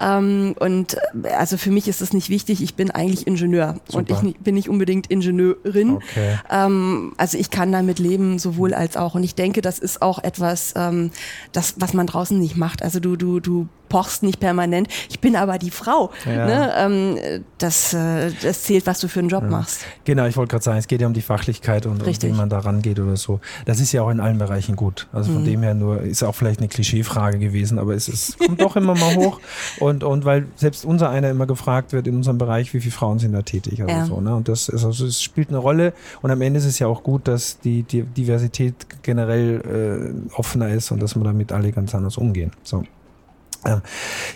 Ähm, 0.00 0.54
und 0.58 0.96
äh, 1.24 1.28
also 1.30 1.56
für 1.56 1.70
mich 1.70 1.88
ist 1.88 2.00
es 2.00 2.12
nicht 2.12 2.28
wichtig, 2.28 2.62
ich 2.62 2.74
bin 2.74 2.90
eigentlich 2.90 3.26
Ingenieur 3.26 3.76
und 3.92 4.10
ich 4.10 4.16
Super. 4.16 4.32
bin 4.40 4.54
nicht 4.54 4.68
unbedingt 4.68 5.06
Ingenieurin. 5.08 5.96
Okay. 5.96 6.38
Ähm, 6.50 7.14
also 7.16 7.38
ich 7.38 7.50
kann 7.50 7.72
damit 7.72 7.98
leben, 7.98 8.38
sowohl 8.38 8.74
als 8.74 8.96
auch. 8.96 9.14
Und 9.14 9.24
ich 9.24 9.34
denke, 9.34 9.60
das 9.62 9.78
ist 9.78 10.02
auch 10.02 10.22
etwas, 10.22 10.74
ähm, 10.76 11.10
das, 11.52 11.74
was 11.78 11.94
man 11.94 12.06
draußen 12.06 12.38
nicht 12.38 12.56
macht. 12.56 12.82
Also 12.82 13.00
du, 13.00 13.16
du, 13.16 13.40
du 13.40 13.68
pochst 13.90 14.22
nicht 14.22 14.40
permanent. 14.40 14.88
Ich 15.10 15.20
bin 15.20 15.36
aber 15.36 15.58
die 15.58 15.70
Frau. 15.70 16.10
Ja. 16.24 16.46
Ne? 16.46 16.72
Ähm, 16.78 17.18
das, 17.58 17.92
äh, 17.92 18.30
das 18.42 18.62
zählt, 18.62 18.86
was 18.86 19.00
du 19.00 19.08
für 19.08 19.20
einen 19.20 19.28
Job 19.28 19.44
machst. 19.50 19.82
Genau, 20.04 20.24
ich 20.24 20.36
wollte 20.38 20.52
gerade 20.52 20.64
sagen, 20.64 20.78
es 20.78 20.88
geht 20.88 21.02
ja 21.02 21.06
um 21.06 21.12
die 21.12 21.20
Fachlichkeit 21.20 21.84
und, 21.84 22.02
und 22.02 22.22
wie 22.22 22.28
man 22.32 22.48
da 22.48 22.60
rangeht 22.60 22.98
oder 22.98 23.16
so. 23.16 23.40
Das 23.66 23.80
ist 23.80 23.92
ja 23.92 24.00
auch 24.02 24.08
in 24.10 24.20
allen 24.20 24.38
Bereichen 24.38 24.76
gut. 24.76 25.06
Also 25.12 25.30
Mhm. 25.30 25.34
von 25.34 25.44
dem 25.44 25.62
her 25.62 25.74
nur, 25.74 26.00
ist 26.00 26.22
auch 26.22 26.34
vielleicht 26.34 26.60
eine 26.60 26.68
Klischeefrage 26.68 27.38
gewesen, 27.38 27.78
aber 27.78 27.94
es 27.94 28.08
ist, 28.08 28.38
kommt 28.38 28.60
doch 28.62 28.76
immer 28.76 28.94
mal 28.94 29.14
hoch. 29.16 29.40
Und, 29.80 30.04
und 30.04 30.24
weil 30.24 30.46
selbst 30.56 30.84
unser 30.86 31.10
einer 31.10 31.28
immer 31.28 31.46
gefragt 31.46 31.92
wird 31.92 32.06
in 32.06 32.16
unserem 32.16 32.38
Bereich, 32.38 32.72
wie 32.72 32.80
viele 32.80 32.92
Frauen 32.92 33.18
sind 33.18 33.32
da 33.32 33.42
tätig. 33.42 33.82
Also 33.82 33.92
Ja. 33.94 34.04
so, 34.06 34.20
ne? 34.20 34.34
Und 34.34 34.48
das 34.48 34.68
ist, 34.68 34.84
also 34.84 35.04
es 35.04 35.20
spielt 35.20 35.48
eine 35.48 35.58
Rolle. 35.58 35.92
Und 36.22 36.30
am 36.30 36.40
Ende 36.40 36.58
ist 36.58 36.64
es 36.66 36.78
ja 36.78 36.86
auch 36.86 37.02
gut, 37.02 37.26
dass 37.28 37.58
die, 37.60 37.82
die 37.82 38.02
Diversität 38.04 38.74
generell 39.02 40.14
äh, 40.30 40.32
offener 40.38 40.68
ist 40.70 40.90
und 40.92 41.02
dass 41.02 41.16
wir 41.16 41.24
damit 41.24 41.50
alle 41.52 41.72
ganz 41.72 41.94
anders 41.94 42.16
umgehen. 42.16 42.52
So. 42.62 42.84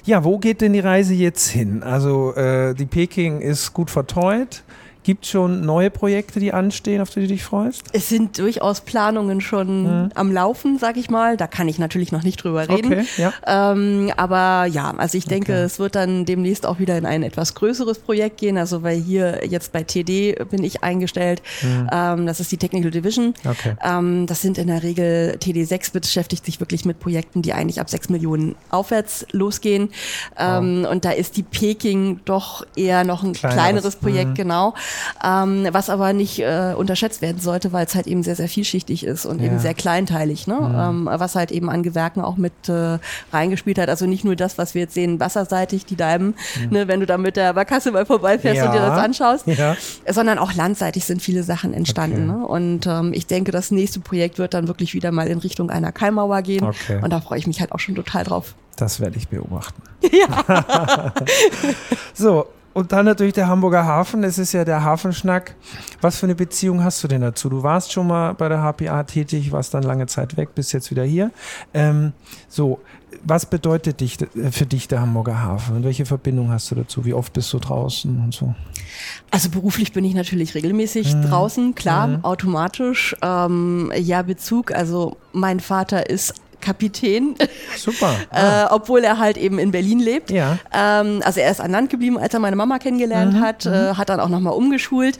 Ja, 0.04 0.24
wo 0.24 0.38
geht 0.38 0.60
denn 0.60 0.72
die 0.72 0.80
Reise 0.80 1.14
jetzt 1.14 1.48
hin? 1.48 1.82
Also 1.82 2.34
äh, 2.34 2.74
die 2.74 2.86
Peking 2.86 3.40
ist 3.40 3.72
gut 3.72 3.90
verteut. 3.90 4.62
Gibt 5.04 5.26
schon 5.26 5.60
neue 5.66 5.90
Projekte, 5.90 6.40
die 6.40 6.52
anstehen, 6.52 7.00
auf 7.02 7.10
die 7.10 7.20
du 7.20 7.26
dich 7.28 7.44
freust? 7.44 7.82
Es 7.92 8.08
sind 8.08 8.38
durchaus 8.38 8.80
Planungen 8.80 9.40
schon 9.42 10.10
am 10.14 10.32
Laufen, 10.32 10.78
sag 10.78 10.96
ich 10.96 11.10
mal. 11.10 11.36
Da 11.36 11.46
kann 11.46 11.68
ich 11.68 11.78
natürlich 11.78 12.10
noch 12.10 12.22
nicht 12.22 12.42
drüber 12.42 12.68
reden. 12.68 12.86
Okay, 12.92 13.04
ja. 13.18 13.32
Ähm, 13.46 14.10
aber 14.16 14.64
ja, 14.66 14.94
also 14.96 15.18
ich 15.18 15.26
denke, 15.26 15.52
Okay. 15.52 15.62
es 15.62 15.78
wird 15.78 15.94
dann 15.94 16.24
demnächst 16.24 16.64
auch 16.64 16.78
wieder 16.78 16.96
in 16.96 17.04
ein 17.04 17.22
etwas 17.22 17.54
größeres 17.54 17.98
Projekt 17.98 18.38
gehen. 18.38 18.56
Also 18.56 18.82
weil 18.82 18.96
hier 18.98 19.42
jetzt 19.46 19.72
bei 19.72 19.82
TD 19.82 20.36
bin 20.50 20.64
ich 20.64 20.82
eingestellt. 20.82 21.42
Ähm, 21.92 22.26
das 22.26 22.40
ist 22.40 22.50
die 22.50 22.56
Technical 22.56 22.90
Division. 22.90 23.34
Mhm. 23.44 23.50
Okay. 23.50 23.74
Ähm, 23.84 24.26
das 24.26 24.40
sind 24.40 24.56
in 24.56 24.68
der 24.68 24.82
Regel 24.82 25.36
TD6 25.38 25.92
beschäftigt 25.92 26.46
sich 26.46 26.60
wirklich 26.60 26.86
mit 26.86 26.98
Projekten, 26.98 27.42
die 27.42 27.52
eigentlich 27.52 27.78
ab 27.80 27.90
6 27.90 28.08
Millionen 28.08 28.54
aufwärts 28.70 29.26
losgehen. 29.32 29.90
Ähm, 30.38 30.86
Und 30.90 31.04
da 31.04 31.10
ist 31.10 31.36
die 31.36 31.42
Peking 31.42 32.20
doch 32.24 32.66
eher 32.74 33.04
noch 33.04 33.22
ein 33.22 33.34
Kleineres. 33.34 33.54
kleineres 33.62 33.96
Projekt, 33.96 34.30
Mhm. 34.30 34.34
genau. 34.34 34.74
Ähm, 35.24 35.66
was 35.72 35.90
aber 35.90 36.12
nicht 36.12 36.38
äh, 36.40 36.74
unterschätzt 36.76 37.22
werden 37.22 37.40
sollte, 37.40 37.72
weil 37.72 37.86
es 37.86 37.94
halt 37.94 38.06
eben 38.06 38.22
sehr, 38.22 38.36
sehr 38.36 38.48
vielschichtig 38.48 39.04
ist 39.04 39.26
und 39.26 39.40
Ja. 39.40 39.46
eben 39.46 39.58
sehr 39.58 39.74
kleinteilig, 39.74 40.46
ne? 40.46 40.56
Ähm, 40.76 41.08
was 41.12 41.34
halt 41.34 41.50
eben 41.52 41.70
an 41.70 41.82
Gewerken 41.82 42.20
auch 42.20 42.36
mit 42.36 42.52
äh, 42.68 42.98
reingespielt 43.32 43.78
hat. 43.78 43.88
Also 43.88 44.06
nicht 44.06 44.24
nur 44.24 44.36
das, 44.36 44.58
was 44.58 44.74
wir 44.74 44.82
jetzt 44.82 44.94
sehen, 44.94 45.20
wasserseitig, 45.20 45.86
die 45.86 45.96
Dalben, 45.96 46.34
ne, 46.70 46.88
wenn 46.88 47.00
du 47.00 47.06
da 47.06 47.18
mit 47.18 47.36
der 47.36 47.52
Barkasse 47.54 47.90
mal 47.92 48.06
vorbeifährst 48.06 48.62
und 48.62 48.72
dir 48.72 48.80
Ja. 48.80 48.88
das 48.90 48.98
anschaust, 49.04 49.46
Ja. 49.46 49.76
sondern 50.08 50.38
auch 50.38 50.54
landseitig 50.54 51.04
sind 51.04 51.22
viele 51.22 51.42
Sachen 51.42 51.72
entstanden. 51.74 52.30
Okay. 52.30 52.38
Ne? 52.40 52.46
Und 52.46 52.86
ähm, 52.86 53.12
ich 53.14 53.26
denke, 53.26 53.52
das 53.52 53.70
nächste 53.70 54.00
Projekt 54.00 54.38
wird 54.38 54.54
dann 54.54 54.68
wirklich 54.68 54.94
wieder 54.94 55.12
mal 55.12 55.26
in 55.28 55.38
Richtung 55.38 55.70
einer 55.70 55.92
Keimauer 55.92 56.42
gehen. 56.42 56.64
Okay. 56.64 57.00
Und 57.02 57.12
da 57.12 57.20
freue 57.20 57.38
ich 57.38 57.46
mich 57.46 57.60
halt 57.60 57.72
auch 57.72 57.78
schon 57.80 57.94
total 57.94 58.24
drauf. 58.24 58.54
Das 58.76 59.00
werde 59.00 59.16
ich 59.18 59.28
beobachten. 59.28 59.80
Ja. 60.12 61.12
so, 62.14 62.46
und 62.74 62.92
dann 62.92 63.06
natürlich 63.06 63.32
der 63.32 63.46
Hamburger 63.46 63.84
Hafen. 63.86 64.24
Es 64.24 64.36
ist 64.36 64.52
ja 64.52 64.64
der 64.64 64.82
Hafenschnack. 64.82 65.54
Was 66.00 66.18
für 66.18 66.26
eine 66.26 66.34
Beziehung 66.34 66.82
hast 66.84 67.02
du 67.02 67.08
denn 67.08 67.20
dazu? 67.20 67.48
Du 67.48 67.62
warst 67.62 67.92
schon 67.92 68.08
mal 68.08 68.34
bei 68.34 68.48
der 68.48 68.62
HPA 68.62 69.04
tätig, 69.04 69.52
warst 69.52 69.72
dann 69.74 69.84
lange 69.84 70.06
Zeit 70.06 70.36
weg, 70.36 70.54
bist 70.54 70.72
jetzt 70.72 70.90
wieder 70.90 71.04
hier. 71.04 71.30
Ähm, 71.72 72.12
so, 72.48 72.80
was 73.22 73.46
bedeutet 73.46 74.00
dich, 74.00 74.18
für 74.50 74.66
dich 74.66 74.88
der 74.88 75.00
Hamburger 75.00 75.40
Hafen? 75.40 75.76
Und 75.76 75.84
welche 75.84 76.04
Verbindung 76.04 76.50
hast 76.50 76.70
du 76.70 76.74
dazu? 76.74 77.04
Wie 77.04 77.14
oft 77.14 77.32
bist 77.32 77.52
du 77.52 77.58
draußen 77.58 78.18
und 78.18 78.34
so? 78.34 78.54
Also 79.30 79.50
beruflich 79.50 79.92
bin 79.92 80.04
ich 80.04 80.14
natürlich 80.14 80.54
regelmäßig 80.54 81.14
draußen, 81.22 81.74
klar, 81.74 82.18
automatisch. 82.22 83.16
Ähm, 83.22 83.92
ja, 83.96 84.22
Bezug. 84.22 84.72
Also 84.72 85.16
mein 85.32 85.60
Vater 85.60 86.10
ist 86.10 86.34
Kapitän. 86.64 87.36
Super. 87.76 88.14
Ah. 88.30 88.64
äh, 88.64 88.66
obwohl 88.70 89.04
er 89.04 89.18
halt 89.18 89.36
eben 89.36 89.58
in 89.58 89.70
Berlin 89.70 89.98
lebt. 89.98 90.30
Ja. 90.30 90.58
Ähm, 90.72 91.20
also 91.24 91.40
er 91.40 91.50
ist 91.50 91.60
an 91.60 91.70
Land 91.70 91.90
geblieben, 91.90 92.18
als 92.18 92.32
er 92.34 92.40
meine 92.40 92.56
Mama 92.56 92.78
kennengelernt 92.78 93.34
mhm, 93.34 93.40
hat, 93.40 93.66
äh, 93.66 93.68
mhm. 93.68 93.98
hat 93.98 94.08
dann 94.08 94.18
auch 94.18 94.28
nochmal 94.28 94.54
umgeschult 94.54 95.18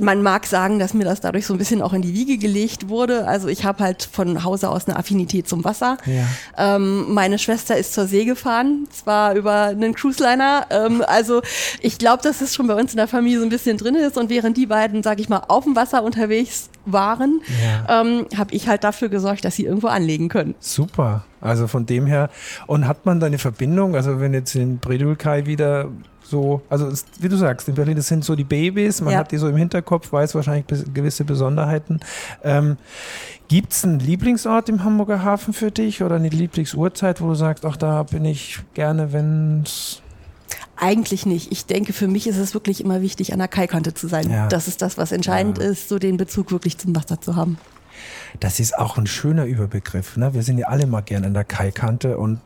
man 0.00 0.22
mag 0.22 0.46
sagen, 0.46 0.78
dass 0.78 0.94
mir 0.94 1.04
das 1.04 1.20
dadurch 1.20 1.46
so 1.46 1.54
ein 1.54 1.58
bisschen 1.58 1.82
auch 1.82 1.92
in 1.92 2.02
die 2.02 2.14
Wiege 2.14 2.38
gelegt 2.38 2.88
wurde. 2.88 3.26
Also 3.26 3.48
ich 3.48 3.64
habe 3.64 3.82
halt 3.82 4.08
von 4.10 4.44
Hause 4.44 4.70
aus 4.70 4.86
eine 4.86 4.96
Affinität 4.96 5.48
zum 5.48 5.64
Wasser. 5.64 5.98
Ja. 6.06 6.76
Ähm, 6.76 7.12
meine 7.12 7.38
Schwester 7.38 7.76
ist 7.76 7.94
zur 7.94 8.06
See 8.06 8.24
gefahren, 8.24 8.86
zwar 8.90 9.34
über 9.34 9.64
einen 9.64 9.94
Cruise-Liner. 9.94 10.66
Ähm, 10.70 11.02
also 11.06 11.42
ich 11.80 11.98
glaube, 11.98 12.22
dass 12.22 12.40
es 12.40 12.54
schon 12.54 12.66
bei 12.66 12.74
uns 12.74 12.92
in 12.92 12.96
der 12.96 13.08
Familie 13.08 13.38
so 13.38 13.44
ein 13.44 13.50
bisschen 13.50 13.76
drin 13.76 13.94
ist. 13.94 14.16
Und 14.16 14.30
während 14.30 14.56
die 14.56 14.66
beiden, 14.66 15.02
sage 15.02 15.20
ich 15.20 15.28
mal, 15.28 15.42
auf 15.48 15.64
dem 15.64 15.76
Wasser 15.76 16.02
unterwegs 16.02 16.68
waren, 16.92 17.40
ja. 17.62 18.00
ähm, 18.00 18.26
habe 18.36 18.52
ich 18.54 18.68
halt 18.68 18.84
dafür 18.84 19.08
gesorgt, 19.08 19.44
dass 19.44 19.56
sie 19.56 19.64
irgendwo 19.64 19.88
anlegen 19.88 20.28
können. 20.28 20.54
Super. 20.60 21.24
Also 21.40 21.66
von 21.66 21.86
dem 21.86 22.06
her. 22.06 22.30
Und 22.66 22.86
hat 22.86 23.06
man 23.06 23.20
da 23.20 23.26
eine 23.26 23.38
Verbindung? 23.38 23.94
Also 23.94 24.20
wenn 24.20 24.34
jetzt 24.34 24.54
in 24.54 24.78
Bredulkai 24.78 25.46
wieder 25.46 25.88
so, 26.22 26.60
also 26.68 26.88
es, 26.88 27.06
wie 27.20 27.28
du 27.28 27.36
sagst, 27.36 27.68
in 27.68 27.74
Berlin, 27.74 27.96
das 27.96 28.08
sind 28.08 28.24
so 28.24 28.36
die 28.36 28.44
Babys, 28.44 29.00
man 29.00 29.14
ja. 29.14 29.20
hat 29.20 29.32
die 29.32 29.38
so 29.38 29.48
im 29.48 29.56
Hinterkopf, 29.56 30.12
weiß 30.12 30.34
wahrscheinlich 30.34 30.66
gewisse 30.92 31.24
Besonderheiten. 31.24 32.00
Ähm, 32.44 32.76
Gibt 33.48 33.72
es 33.72 33.82
einen 33.82 33.98
Lieblingsort 33.98 34.68
im 34.68 34.84
Hamburger 34.84 35.22
Hafen 35.22 35.54
für 35.54 35.70
dich 35.70 36.02
oder 36.02 36.16
eine 36.16 36.28
Lieblingsuhrzeit, 36.28 37.22
wo 37.22 37.28
du 37.28 37.34
sagst, 37.34 37.64
ach, 37.64 37.78
da 37.78 38.02
bin 38.02 38.26
ich 38.26 38.58
gerne, 38.74 39.14
wenn 39.14 39.62
es 39.62 40.02
eigentlich 40.80 41.26
nicht. 41.26 41.52
Ich 41.52 41.66
denke, 41.66 41.92
für 41.92 42.08
mich 42.08 42.26
ist 42.26 42.38
es 42.38 42.54
wirklich 42.54 42.82
immer 42.82 43.02
wichtig, 43.02 43.32
an 43.32 43.38
der 43.38 43.48
Kaikante 43.48 43.94
zu 43.94 44.08
sein. 44.08 44.30
Ja. 44.30 44.48
Das 44.48 44.68
ist 44.68 44.82
das, 44.82 44.98
was 44.98 45.12
entscheidend 45.12 45.58
ja. 45.58 45.64
ist, 45.64 45.88
so 45.88 45.98
den 45.98 46.16
Bezug 46.16 46.50
wirklich 46.50 46.78
zum 46.78 46.94
Wasser 46.94 47.20
zu 47.20 47.36
haben. 47.36 47.58
Das 48.40 48.60
ist 48.60 48.78
auch 48.78 48.96
ein 48.98 49.06
schöner 49.06 49.44
Überbegriff. 49.44 50.16
Ne? 50.16 50.34
Wir 50.34 50.42
sind 50.42 50.58
ja 50.58 50.68
alle 50.68 50.86
mal 50.86 51.00
gern 51.00 51.24
an 51.24 51.34
der 51.34 51.44
Kaikante 51.44 52.18
und 52.18 52.40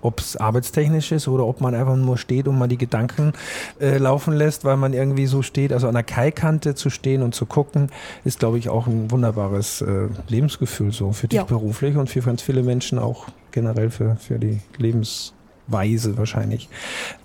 ob 0.00 0.20
es 0.20 0.36
arbeitstechnisch 0.36 1.10
ist 1.12 1.26
oder 1.26 1.44
ob 1.44 1.60
man 1.60 1.74
einfach 1.74 1.96
nur 1.96 2.18
steht 2.18 2.46
und 2.46 2.56
mal 2.56 2.68
die 2.68 2.78
Gedanken 2.78 3.32
äh, 3.80 3.98
laufen 3.98 4.32
lässt, 4.32 4.64
weil 4.64 4.76
man 4.76 4.92
irgendwie 4.92 5.26
so 5.26 5.42
steht. 5.42 5.72
Also 5.72 5.88
an 5.88 5.94
der 5.94 6.04
Kaikante 6.04 6.74
zu 6.74 6.88
stehen 6.88 7.22
und 7.22 7.34
zu 7.34 7.46
gucken, 7.46 7.90
ist, 8.24 8.38
glaube 8.38 8.58
ich, 8.58 8.68
auch 8.68 8.86
ein 8.86 9.10
wunderbares 9.10 9.80
äh, 9.80 10.08
Lebensgefühl 10.28 10.92
so 10.92 11.12
für 11.12 11.26
dich 11.26 11.38
ja. 11.38 11.44
beruflich 11.44 11.96
und 11.96 12.08
für 12.08 12.20
ganz 12.20 12.42
viele 12.42 12.62
Menschen 12.62 12.98
auch 12.98 13.26
generell 13.50 13.90
für, 13.90 14.16
für 14.16 14.38
die 14.38 14.60
Lebens 14.76 15.32
Weise 15.68 16.16
wahrscheinlich. 16.16 16.68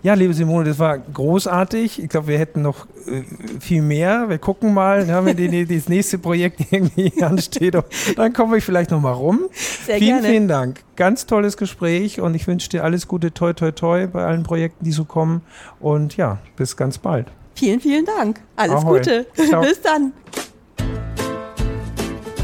Ja, 0.04 0.14
liebe 0.14 0.34
Simone, 0.34 0.66
das 0.66 0.78
war 0.78 0.98
großartig. 0.98 2.04
Ich 2.04 2.10
glaube, 2.10 2.28
wir 2.28 2.38
hätten 2.38 2.62
noch 2.62 2.86
äh, 3.08 3.24
viel 3.60 3.82
mehr. 3.82 4.30
Wir 4.30 4.38
gucken 4.38 4.74
mal, 4.74 5.08
ja, 5.08 5.24
wenn 5.26 5.38
die, 5.38 5.48
die, 5.48 5.66
das 5.66 5.90
nächste 5.90 6.18
Projekt 6.18 6.60
irgendwie 6.72 7.24
ansteht. 7.24 7.76
Dann 8.16 8.34
komme 8.34 8.58
ich 8.58 8.64
vielleicht 8.64 8.92
noch 8.92 9.02
mal 9.02 9.14
rum. 9.14 9.42
Sehr 9.52 9.98
vielen, 9.98 10.10
gerne. 10.16 10.28
vielen 10.28 10.48
Dank. 10.48 10.82
Ganz 10.96 11.26
tolles 11.26 11.58
Gespräch 11.58 12.20
und 12.20 12.36
ich 12.36 12.46
wünsche 12.46 12.70
dir 12.70 12.84
alles 12.84 13.08
Gute, 13.08 13.34
toi, 13.34 13.54
toi, 13.54 13.72
toi 13.72 14.08
bei 14.08 14.26
allen 14.26 14.44
Projekten, 14.44 14.84
die 14.86 14.92
so 14.92 15.06
kommen. 15.06 15.42
Und 15.80 16.18
ja, 16.18 16.40
bis 16.56 16.78
ganz 16.78 16.98
bald. 16.98 17.28
Vielen, 17.56 17.80
vielen 17.80 18.06
Dank. 18.06 18.42
Alles 18.56 18.76
Ahoi. 18.76 19.00
Gute. 19.00 19.26
Ciao. 19.48 19.62
bis 19.62 19.82
dann. 19.82 20.12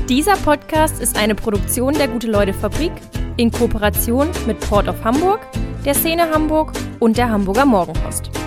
Dieser 0.08 0.38
Podcast 0.38 1.00
ist 1.02 1.18
eine 1.18 1.36
Produktion 1.36 1.94
der 1.94 2.08
Gute-Leute-Fabrik 2.08 2.94
in 3.38 3.52
Kooperation 3.52 4.28
mit 4.48 4.60
Port 4.62 4.88
of 4.88 5.04
Hamburg 5.04 5.40
der 5.86 5.94
Szene 5.94 6.30
Hamburg 6.32 6.74
und 7.00 7.18
der 7.18 7.30
Hamburger 7.30 7.66
Morgenpost. 7.66 8.39